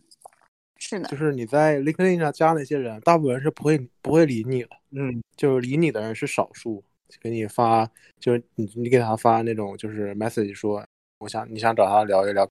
[0.77, 6.83] 是的就，是你在 LinkedIn 上加那些人，大部分人是不会不会理你的，嗯就是理你的人是少数。
[7.21, 7.87] 给你发，
[8.19, 10.83] 就是你你给他发那种就是 message 说，
[11.19, 12.49] 我想你想找他聊一聊，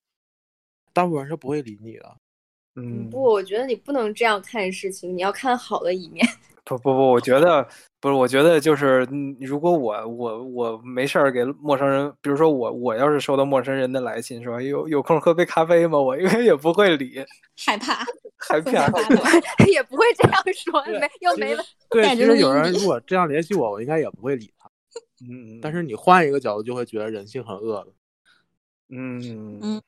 [0.93, 2.17] 大部分人是不会理你的。
[2.77, 6.25] 嗯，不，我觉得你不能这样看事情，你要看好的一面。
[6.65, 7.67] 不不不，我觉得
[8.01, 15.99] 不是，我觉得就是，嗯如果我我我没事儿给陌生人，比如说我我要是收到陌生人的来信，说有有空喝杯咖啡吗？
[15.99, 17.25] 我应该也不会理，
[17.67, 18.05] 害怕，
[18.39, 18.87] 害怕。
[19.67, 21.65] 也不会这样说，对没又没了。
[21.91, 24.71] 对，带着其实有人如果这样联系我，我应该也不会理他。
[25.29, 27.89] 嗯，但是你换一个角度，就会觉得人性很恶了。
[28.89, 29.83] 嗯嗯，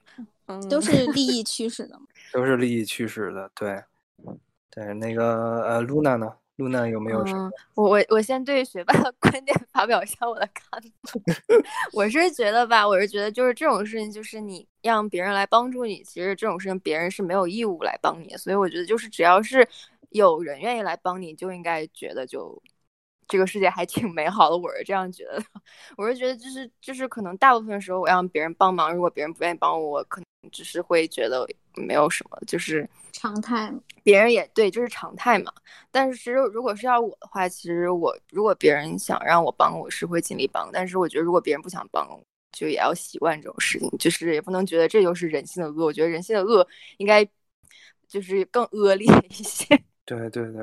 [0.47, 2.07] 嗯，都是利益驱使的嘛。
[2.33, 3.81] 都是利益驱使的，对
[4.71, 4.93] 对。
[4.95, 6.33] 那个呃，露娜呢？
[6.57, 7.49] 露娜有没有什么？
[7.49, 11.21] 嗯，我我我先对学霸的 观点发表一下我的看法。
[11.93, 18.39] 我是觉得吧，我是觉得就是这种事情，就是你让别人来帮助你，其实这种事情别人是没有义务来帮你的。
[18.39, 19.67] 所以我觉得就是只要是
[20.11, 22.63] 有人愿意来帮你，就应该觉得就
[23.27, 24.57] 这个世界还挺美好的。
[24.57, 25.45] 我是这样觉得的。
[25.99, 32.89] 我是觉得就是就是可能大部分时候我让别人帮忙，如果别人不愿意帮我，我可能只是会觉得没有什么，就是。
[33.13, 35.53] 常态，别人也对，这是常态嘛。
[35.93, 40.69] 但是其实如果是要我的话，其实我如果别人想让我帮，我是会尽力帮。
[40.73, 42.09] 但是我觉得如果别人不想帮，
[42.51, 45.85] 就也要习惯这种事情，就是也不能觉得这就是人性的恶。
[45.87, 46.67] 我觉得人性的恶
[46.99, 47.25] 应该
[48.09, 49.67] 就是更恶劣一些。
[50.05, 50.63] 对 对对，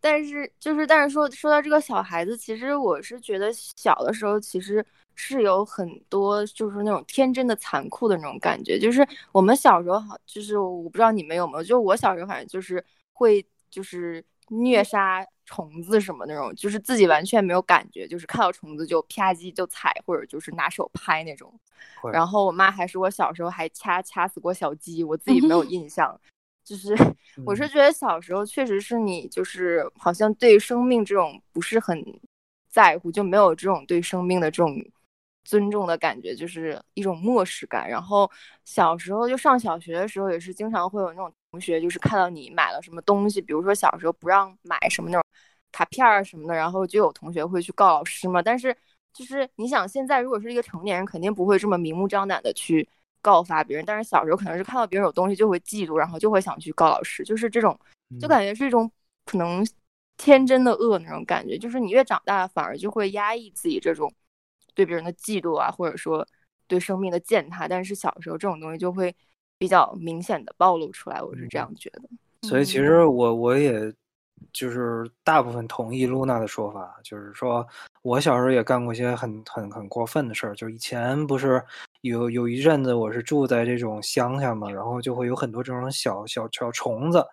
[0.00, 4.84] 但是就是，但是说说到这个小孩子，其实我是觉得小的时候其实
[5.14, 8.78] 是有很多就是那种天真的残酷的那种感觉。
[8.78, 12.82] 就是我们小时候好，就是我不知道你们有没有，就我小时候反正就是
[13.12, 21.52] 会就是虐杀虫子什么那种，就是自己完全没有感觉，就是看到虫子就啪叽就踩，或者就是拿手拍那种。
[22.12, 26.18] 然后我妈还说我小时候还掐掐死过小鸡，我自己没有 印象。
[26.64, 26.94] 就是
[27.44, 32.02] 我是嗯觉得小时候确实是你就是好像对生命这种不是很
[32.68, 34.76] 在乎，就没有这种对生命的这种
[35.44, 37.88] 尊重的感觉，就是一种漠视感。
[37.88, 38.30] 然后
[38.64, 45.24] 小时候就上小学的时候，也是经常会有那种同学，就是看到你买了什么东西，比如说小时候不让买什么那种
[45.72, 48.40] 卡片儿什么的，然后就有同学会去告老师嘛。
[48.40, 48.76] 但是
[49.12, 52.88] 就是你想，现在如果是一个成年人，肯定不会这么明目张胆的去
[53.20, 57.78] 告发别人，但是小时候可能是看到别人有东西就会嫉妒，然后就会想去告老师，就是这种，
[58.18, 58.28] 就嗯。
[58.28, 58.90] 感觉是一种
[59.24, 59.66] 可能
[60.16, 64.12] 天真的恶那种感觉，就是你越长大，反而就会压抑自己这种
[64.74, 66.26] 对别人的嫉妒啊，或者说
[66.66, 69.14] 对生命的践踏，但是小时候这种东西就会
[69.58, 72.02] 比较明显的暴露出来，我是这样觉得。
[72.42, 73.92] 所以其实我我也
[74.52, 77.66] 就是大部分同意露娜的说法，就是说
[78.02, 80.54] 我小时候也干过一些很很很过分的事儿。
[80.54, 81.62] 就以前不是
[82.02, 87.24] 有有一阵子我是住在这种乡下嘛，然后就会有很多这种小小小虫子，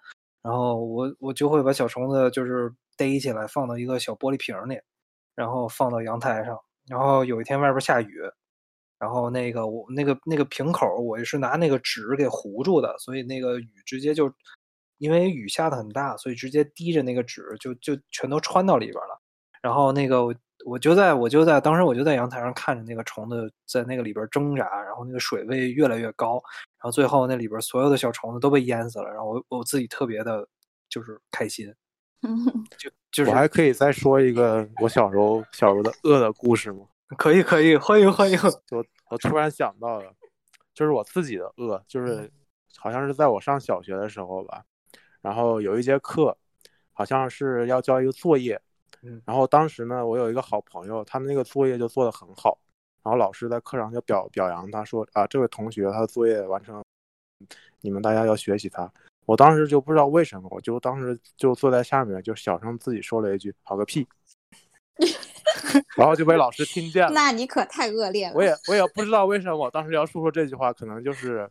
[0.41, 4.79] 然后我我就会把小虫子就是逮起来放到一个小玻璃瓶里，
[5.35, 6.57] 然后放到阳台上。
[6.87, 8.21] 然后有一天外边下雨，
[8.97, 14.31] 然后那个我那个那个瓶口我是拿那个纸给糊住的，所以那个雨直接就
[14.97, 19.21] 因为雨下的很大，所以直接滴着那个纸就就全都穿到里边儿了。
[19.61, 26.33] 然后那个我我就在我就在当时我就在阳台上看着那个虫子在那个里边儿挣扎，然后那个水位越来越高，
[26.77, 30.47] 然后最后那里边儿所有的小虫子都被淹死了，然后我我自己特别的
[30.89, 31.73] 就是开心，
[32.77, 36.85] 就就是我还可以再说一个我小时候小时候的饿的故事吗？
[37.17, 38.37] 可以可以欢迎欢迎，
[38.71, 40.11] 我 我突然想到了，
[40.73, 42.29] 就是我自己的饿，就是
[42.77, 44.63] 好像是在我上小学的时候吧，
[45.27, 46.37] 然后有一节课，
[46.93, 48.57] 好像是要交一个作业，
[49.01, 52.57] 嗯然后当时呢，我有一个好朋友，他们那个作业就做得很好，
[53.03, 56.81] 然后老师在课上就表表扬他说啊，这位同学他的作业完成，
[57.81, 58.89] 你们大家要学习他。
[59.25, 64.07] 我当时就不知道为什么，我就当时就坐在下面，就小声自己说了一句“好个屁
[65.97, 67.11] ”，然后就被老师听见了。
[67.11, 68.33] 那你可太恶劣了。
[68.33, 71.49] 我也我也不知道为什么我当时要说出这句话，可能就是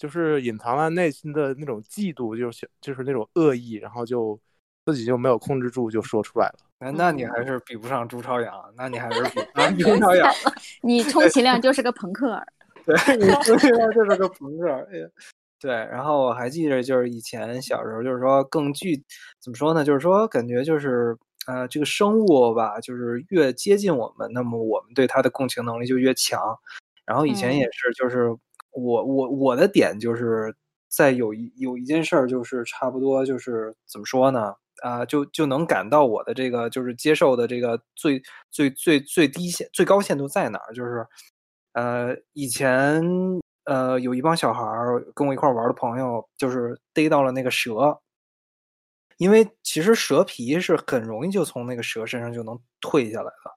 [0.00, 4.40] 就是隐藏了内心的那种嫉妒，就是就是那种恶意，然后就
[4.86, 6.54] 自己就没有控制住就说出来了。
[6.78, 10.32] 那那你还是比不上朱朝阳，那你还是比不上朱朝阳。
[10.80, 12.46] 你充其量就是个朋克儿。
[12.86, 14.88] 对，你充其量就是个朋克儿。
[15.60, 15.70] 对。
[15.70, 18.96] 然后我还记着，就是以前小时候，就是说更具
[19.38, 19.84] 怎么说呢？
[19.84, 21.14] 就是说感觉就是
[21.46, 26.40] 呃，这个生物吧，就是越接近我们，那么我们对它的共情能力就越强。
[27.04, 28.34] 然后以前也是，就是
[28.72, 30.54] 我我我的点就是
[30.88, 34.54] 在有一有一件事儿，就是差不多就是怎么说呢？
[34.82, 40.72] 啊、就就能感到我的这个就是接受的这个最最最最低限最高限度在哪儿？
[40.72, 41.06] 就是
[41.74, 43.02] 呃，以前
[43.64, 48.00] 呃有一帮小孩儿跟我一块儿玩的朋友，就是逮到了那个蛇，
[49.18, 53.52] 因为其实蛇皮是很容易就从那个蛇身上就能退下来的，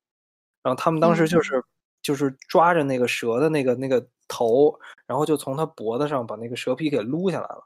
[0.62, 1.64] 然后他们当时就嗯是、
[2.02, 4.74] 就是抓着那个蛇的那个那个头，
[5.06, 7.64] 然后就从他脖子上把那个蛇皮给撸下来了，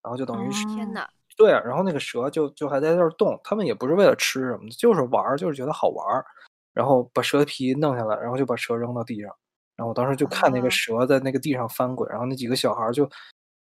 [0.00, 1.04] 然后就等于是、哦天呐，
[1.36, 6.24] 对啊，然后那个蛇就就还在那儿动，他们也不是为了吃什么的，就是玩儿，就是觉得好玩儿，
[6.72, 9.34] 然后把蛇皮弄下来，然后就把蛇扔到地上，
[9.74, 13.08] 然后我当时就看那个啊蛇在那个地上翻滚，然后那几个小孩儿就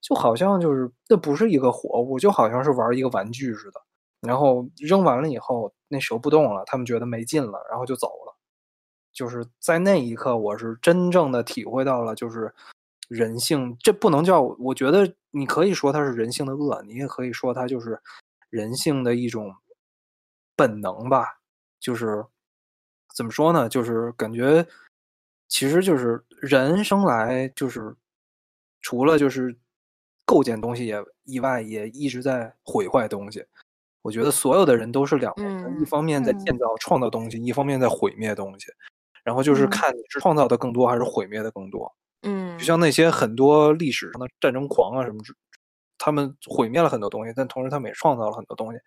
[0.01, 3.79] 就好像就是那不是一个活物，就好像是玩儿一个玩具似的，
[4.27, 8.20] 然后扔完了以后，那蛇不动了，他们觉得没劲了，然后就走了。
[9.13, 12.53] 就是在那一刻，我是真正的体会到了，就是
[13.07, 18.01] 人性，这不能叫，我觉得你可以说它是人性的恶，你也可以说它就是
[18.49, 19.53] 人性的一种
[20.55, 21.39] 本能吧。
[21.79, 22.25] 就是
[23.15, 23.67] 怎么说呢？
[23.67, 24.65] 就是感觉
[25.47, 27.95] 其实就是人生来就是
[28.81, 29.57] 除了就是
[30.25, 33.43] 构建东西也以外，也一直在毁坏东西。
[34.03, 38.67] 我觉得所有的人都是两面人，一嗯方面在嗯建造、创造东西，一方面在毁灭东西。
[39.23, 41.91] 然后就是嗯看你是创造的更多还是毁灭的更多。
[42.23, 45.33] 嗯，就像那些很多历史上的战争狂啊什么之，
[45.97, 48.79] 他们毁灭了很多东西，但同时他们也创造了很多东西。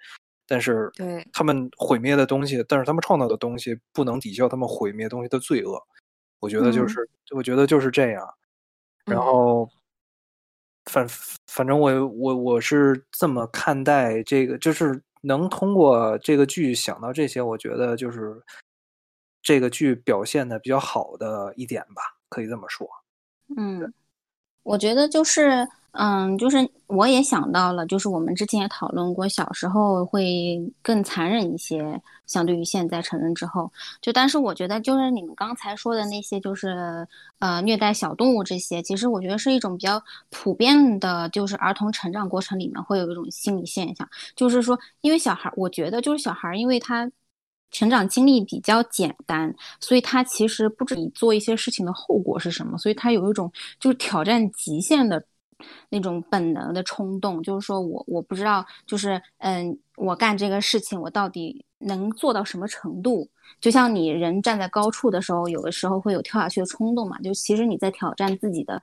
[0.47, 5.83] 但是对他们毁灭的东西，但是他们创造的东西不能抵消他们毁灭东西的罪恶。
[6.41, 8.29] 我觉得就嗯是，我觉得就是这样。
[9.07, 9.71] 然嗯后，
[10.85, 11.07] 反
[11.47, 18.39] 反正我我我是这么看待这个，就是能通过这个剧想到这些，我觉得就是
[19.45, 22.89] 这个剧表现的比较好的一点吧，可以这么说。
[23.57, 23.93] 嗯，
[24.63, 33.71] 我觉得就是，嗯，就是我也想到了，就是我们之前也讨论过，小时候会更残忍一些，相对于现在成人之后。
[34.01, 37.07] 就但是我觉得，就是你们刚才说的那些，就是
[37.39, 47.11] 呃虐待小动物这些，其实我觉得是一种比较普遍的，就是儿童成长过程里面会有一种心理现象，就是说，因为小孩，我觉得就是小孩，因为他。
[47.75, 55.23] 成长经历比较简单，所以他其实不知你做一些事情的后果是什么，所以他有一种就是挑战极限的
[55.91, 63.29] 那种本能的冲动，就是说我我不知道，就是嗯，我干这个事情我到底能做到什么程度？
[63.61, 68.81] 就像你人站在高处的时候，有的时候会有跳下去的冲动嘛，就其实你在挑战自己的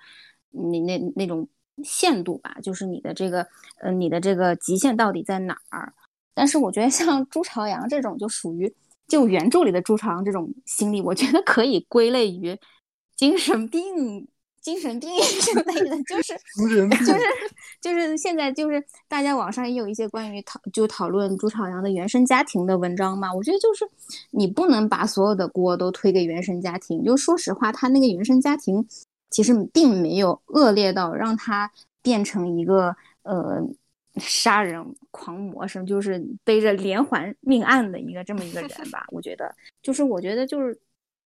[0.49, 1.47] 你那那种
[1.83, 3.47] 限度吧，就是你的这个
[3.79, 5.93] 呃你的这个极限到底在哪儿？
[6.33, 8.73] 但是我觉得像朱朝阳这种就属于
[9.07, 12.57] 就原著里的朱朝阳这种心理，我觉得可以归类于
[13.17, 14.27] 精神病、
[14.61, 16.33] 精神病 之类的，就是
[17.05, 17.19] 就是
[17.81, 23.85] 就是现在就是大家网上也有一些关于讨就讨论朱朝阳的原生家庭的文章嘛，我觉得就是
[24.31, 28.87] 你不能把所有的锅都推给原生家庭，就说实话，他那个原生家庭
[29.29, 31.69] 其实并没有恶劣到让他
[32.01, 33.61] 变成一个呃。
[34.17, 39.05] 杀人狂魔什么，就是背着连环命案的一个这么一个人吧。
[39.09, 40.77] 我觉得，就是我觉得就是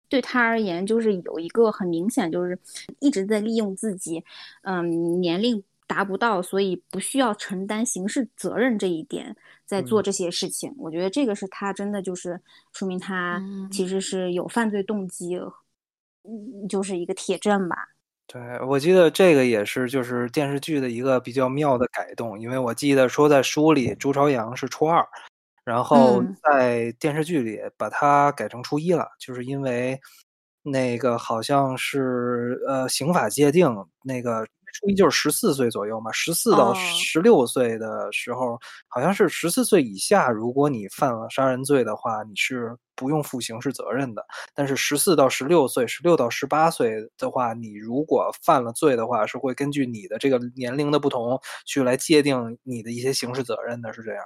[0.08, 2.58] 对他而言，就是有一个很明显，就是
[3.00, 4.24] 一直在利用自己，
[4.62, 10.72] 嗯，年龄达不到，所以不需要承担刑事责任这一点，在做嗯这些事情。
[10.78, 12.40] 我觉得这个是他真的就是
[12.72, 15.36] 说明他嗯其实是有犯罪动机，
[16.22, 17.88] 嗯，就是一个铁证吧。
[18.30, 25.02] 对，我记得这个也是就是电视剧的一个比较妙的改动，因为我记得说在书里朱朝阳是初二，
[25.64, 26.36] 然后嗯。
[26.42, 29.98] 在电视剧里把他改成初一了，就是因为
[30.62, 33.66] 那个好像是呃刑法界定
[34.04, 34.46] 那个
[34.78, 44.24] 初一就是十四岁左右嘛，十四到哦十六岁的时候，好像是十四岁以下，如果你犯了杀人罪的话，你是不用负刑事责任的。
[44.54, 54.24] 但是十四到十六岁、十六到十八岁的话，你如果犯了罪的话，是会根据你的这个年龄的不同去来界定你的一些刑事责任的，是这样。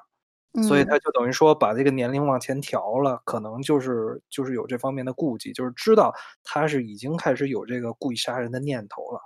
[0.69, 9.21] 所以嗯他就等于说把这个年龄往前调了，可能就是就是有这方面的顾忌，就是知道他是已经开始有这个故意杀人的念头了。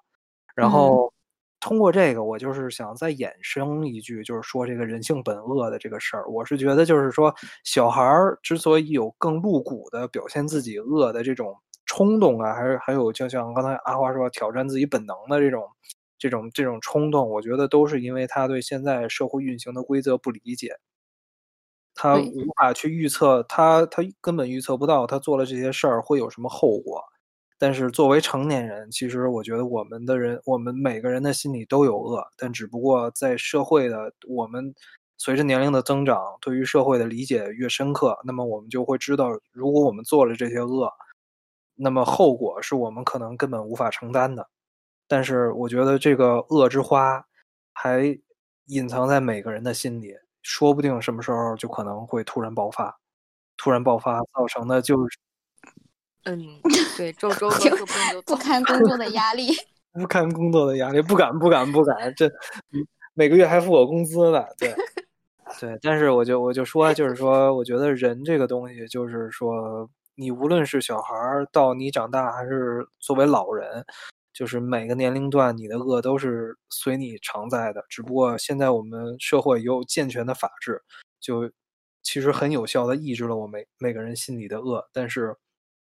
[0.54, 1.12] 然嗯后
[1.66, 6.24] 通过这个，我就是想再衍生一句，就是说这个人性本恶的这个事儿。
[6.30, 11.52] 我是觉得，就是说小孩儿之所以有更露骨的表现自己恶的这种
[11.84, 15.64] 冲动啊，还是还有就像刚才阿花说挑战自己本能的这种
[16.18, 20.76] 这种这种冲动，我觉得都是因为他对现在社会运行的规则不理解。
[21.96, 27.02] 他无法去预测，他他根本预测不到他做了这些事儿会有什么后果。
[27.58, 34.74] 但是作为成年人，其实我觉得我们的人，我们每个人的心里都有恶，但只不过在社会的我们
[35.16, 40.92] 随着年龄的增长，对于社会的理解越深刻，那么我们就会知道，如果我们做了这些恶，
[41.74, 44.48] 那么后果是我们可能根本无法承担的。
[45.08, 47.24] 但是我觉得这个恶之花
[47.72, 48.18] 还
[48.66, 52.98] 隐藏在每个人的心里，说不定什么时候就可能会突然爆发，
[53.56, 55.18] 突然爆发造成的就是
[56.26, 56.60] 嗯，
[56.96, 59.48] 对，周 周各个不动就不堪工作的压力。
[59.94, 64.74] 不堪工作的压力，不敢不敢不敢，这嗯每个月还付我工资呢，对
[65.58, 65.78] 对。
[65.80, 73.82] 但是我就我就说，就是说，我觉得人这个东西，就是说，你无论是小孩儿到你长大，还是作为老人，
[74.34, 77.82] 就是每个年龄段，你的恶都是随你常在的。
[77.88, 80.82] 只不过现在我们社会有健全的法治，
[81.20, 81.50] 就
[82.02, 84.86] 其实很有效的抑制了我们每个人心里的恶。
[84.92, 85.34] 但是，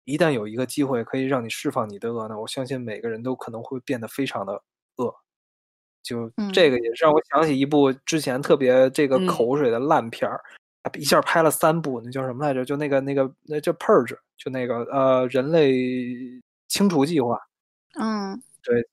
[0.06, 4.54] 一旦有一个机会可以让你释放你的恶呢，我相信每个人都可能会变得非常的
[4.96, 5.14] 恶。
[6.04, 10.40] 就这个也是让我想起一部之前特别这个嗯口水的烂片儿，
[10.84, 12.64] 啊一下拍了三部，那叫什么来着？
[12.64, 15.74] 就那个那个那叫 Purge，就那个呃人类
[16.68, 17.40] 清除计划。
[18.00, 18.88] 嗯对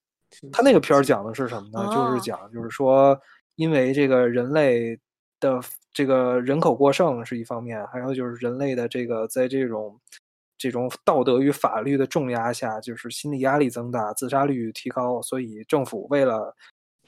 [0.50, 1.84] 他那个片儿讲的是什么呢？
[1.92, 3.20] 就哦是讲，就是说，
[3.56, 4.98] 因为这个人类
[5.38, 5.60] 的
[5.92, 10.00] 这个人口过剩是一方面，还有就是人类的这个在这种
[10.62, 16.54] 这种道德与法律的重压下，就是心理压力增大，自杀率提高，所以政府为了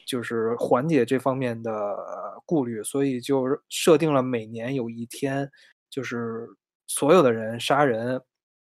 [0.05, 1.97] 就是缓解这方面的
[2.45, 5.49] 顾虑，所以就设定了每年有一天，
[5.89, 6.49] 就是
[6.89, 8.21] 所有的人杀人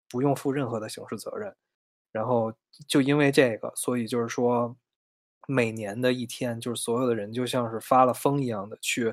[0.08, 1.52] 不用负任何的刑事责任。
[2.12, 2.54] 然后
[2.88, 4.76] 就因为这个，所以就是说，
[5.48, 9.12] 每年的一天，就是所有的人就像是发了疯一样的去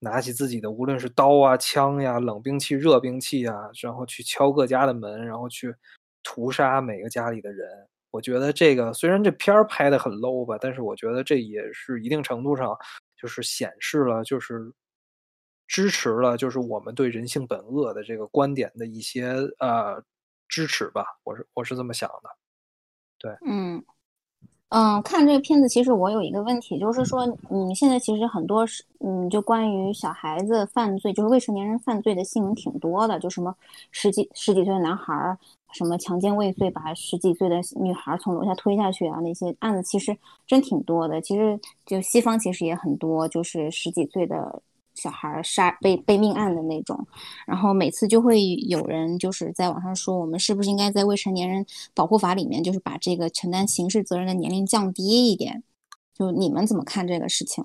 [0.00, 5.74] 拿起自己的，无论是刀啊、枪呀、冷兵器、热兵器啊，然后去敲各家的门，然后去
[6.22, 7.68] 屠杀每个家里的人。
[8.10, 12.76] 我觉得这个虽然这片儿拍的很 low 吧，但是我觉得这也是一定程度上
[13.20, 14.72] 就是显示了，就是
[15.66, 20.02] 支持了，就是我们对人性本恶的这个观点的一些呃
[20.48, 21.04] 支持吧。
[21.24, 22.30] 我是我是这么想的。
[23.18, 23.84] 对嗯
[24.70, 33.54] 嗯，看这个片子，其实我有一个问题，就是说，嗯，现在其实很多是，嗯，就关于小孩子犯罪，就是未成年人犯罪的新闻挺多的，就什么
[33.92, 35.38] 十几十几岁的男孩儿，
[35.72, 40.14] 什么强奸未遂把十几岁的女孩从楼下推下去啊，那些案子其实
[40.46, 41.18] 真挺多的。
[41.22, 44.60] 其实就西方其实也很多，就是十几岁的
[45.00, 47.06] 小孩杀被被命案的那种。
[47.46, 55.62] 然后每次就会有人就是在网上说，我们是不是应该在未成年人保护法里面，就是把这个承担刑事责任的年龄降低一点？
[56.12, 57.64] 就你们怎么看这个事情？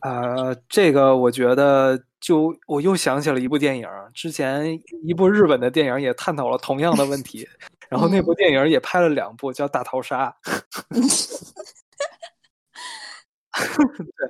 [0.00, 7.48] 呃，这个我觉得就我又想起了一部电影，之前一部日本的电影也探讨了同样的问题，
[7.88, 10.36] 然后那部电影也拍了两部，叫《大逃杀》。
[13.54, 14.28] 对，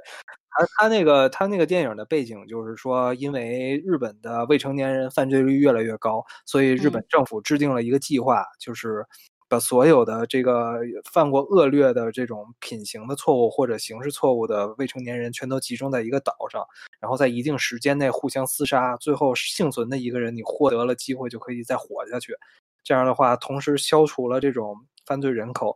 [0.54, 9.04] 他他那个他那个电影的背景就是说，因为日本的未成年人犯罪率越来越高，所以日本嗯政府制定了一个计划，就是
[9.48, 10.78] 把所有的这个
[11.12, 16.64] 犯过恶劣的这种品行的错误或者刑事错误的未成年人，全都集中在一个岛上，
[17.00, 22.34] 然后在一定时间内互相厮杀，最后幸存的一个人，你获得了机会就可以再活下去。
[22.82, 24.76] 这样的话，同时消除了这种
[25.06, 25.74] 犯罪人口。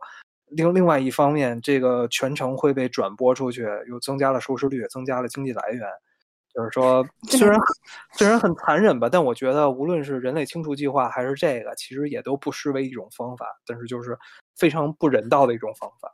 [0.49, 5.87] 另另外一方面，这个全程会被转播出去，又增加了收视率，增加了经济来源。
[6.53, 7.59] 就是说， 虽然
[8.13, 14.17] 虽然很残忍吧，但我觉得无论是人类清除计划还是这个，其实也都不失为一种方法，但是就是
[14.57, 16.13] 非常不人道的一种方法。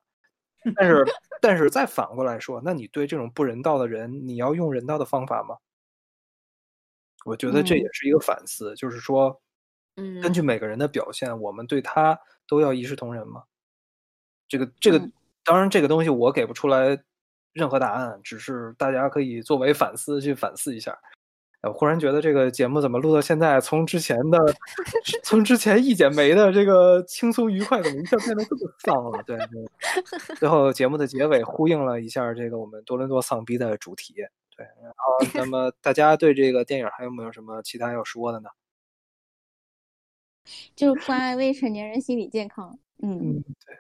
[0.75, 1.05] 但是，
[1.41, 5.55] 但是再反过来说，那你对这种不人道的人，你要用人道的方法吗？
[7.23, 9.41] 我觉得这也嗯是一个反思，就是说，
[9.95, 13.43] 嗯，根据每个人的表现，我们对他都要一视同仁吗？
[14.57, 15.11] 这个这个嗯，
[15.43, 16.97] 当然这个东西我给不出来
[17.53, 20.97] 任何答案，只是大家可以作为反思去反思一下。
[21.61, 24.37] 呃我忽然觉得这个节目怎么录到现在，从之前的
[25.23, 29.23] 从之前一剪梅的这个轻松愉快，怎么一下变得这么丧了？
[29.23, 34.13] 对，对最后节目的结尾呼应了一下这个我们多伦多丧逼的主题。
[34.55, 38.49] 对，然后那么大家对这个电影还有没有什么其他要说的呢？
[40.75, 42.77] 就是关爱未成年人心理健康。
[43.01, 43.75] 嗯，嗯，对，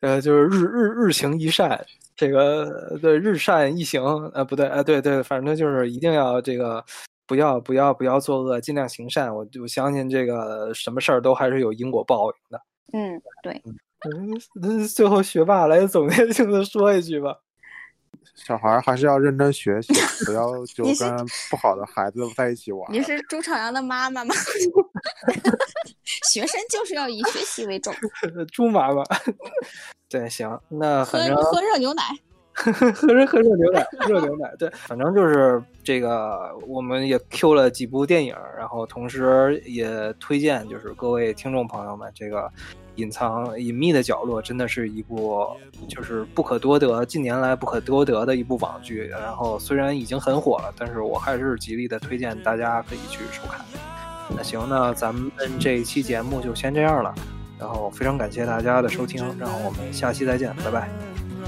[0.00, 1.84] 呃，就是日日日行一善，
[2.16, 4.02] 这个对日善一行，
[4.34, 6.82] 呃，不对，呃，对对，反正就是一定要这个
[7.26, 9.34] 不要不要不要作恶，尽量行善。
[9.34, 12.60] 我就相信这个什么事儿都还是有因果报应的。
[12.92, 13.62] 嗯，对，
[14.04, 17.36] 嗯，那最后学霸来总结性的说一句吧。
[18.34, 19.92] 小孩儿还是要认真学习，
[20.24, 21.16] 不要 就跟
[21.50, 22.92] 不好的孩子在一起玩儿。
[22.92, 24.34] 你 是朱朝阳的妈妈吗？
[26.30, 27.94] 学生就是要以学习为重，
[28.52, 29.04] 猪妈妈，
[30.08, 32.02] 对，行，那喝反正喝热牛奶。
[32.52, 32.70] 喝
[33.14, 42.50] 热喝热牛奶，热牛奶，对，反正就是这个，我们也 Q 了几部电影，然后同时也推荐，就是各位听众朋友们，这个
[43.00, 45.46] 隐藏隐秘的角落真的是一部
[45.88, 49.06] 就是不可多得近年来不可多得的一部网剧。
[49.06, 53.64] 然后虽然已经很火了但是我还是极力的推荐大家可以去收看。
[54.36, 57.14] 那行那咱们这一期节目就先这样了。
[57.58, 60.88] 然后非常感谢大家的收听然后我们下期再见拜拜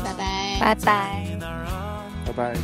[0.05, 1.25] 拜拜拜拜。
[2.27, 2.55] 拜拜。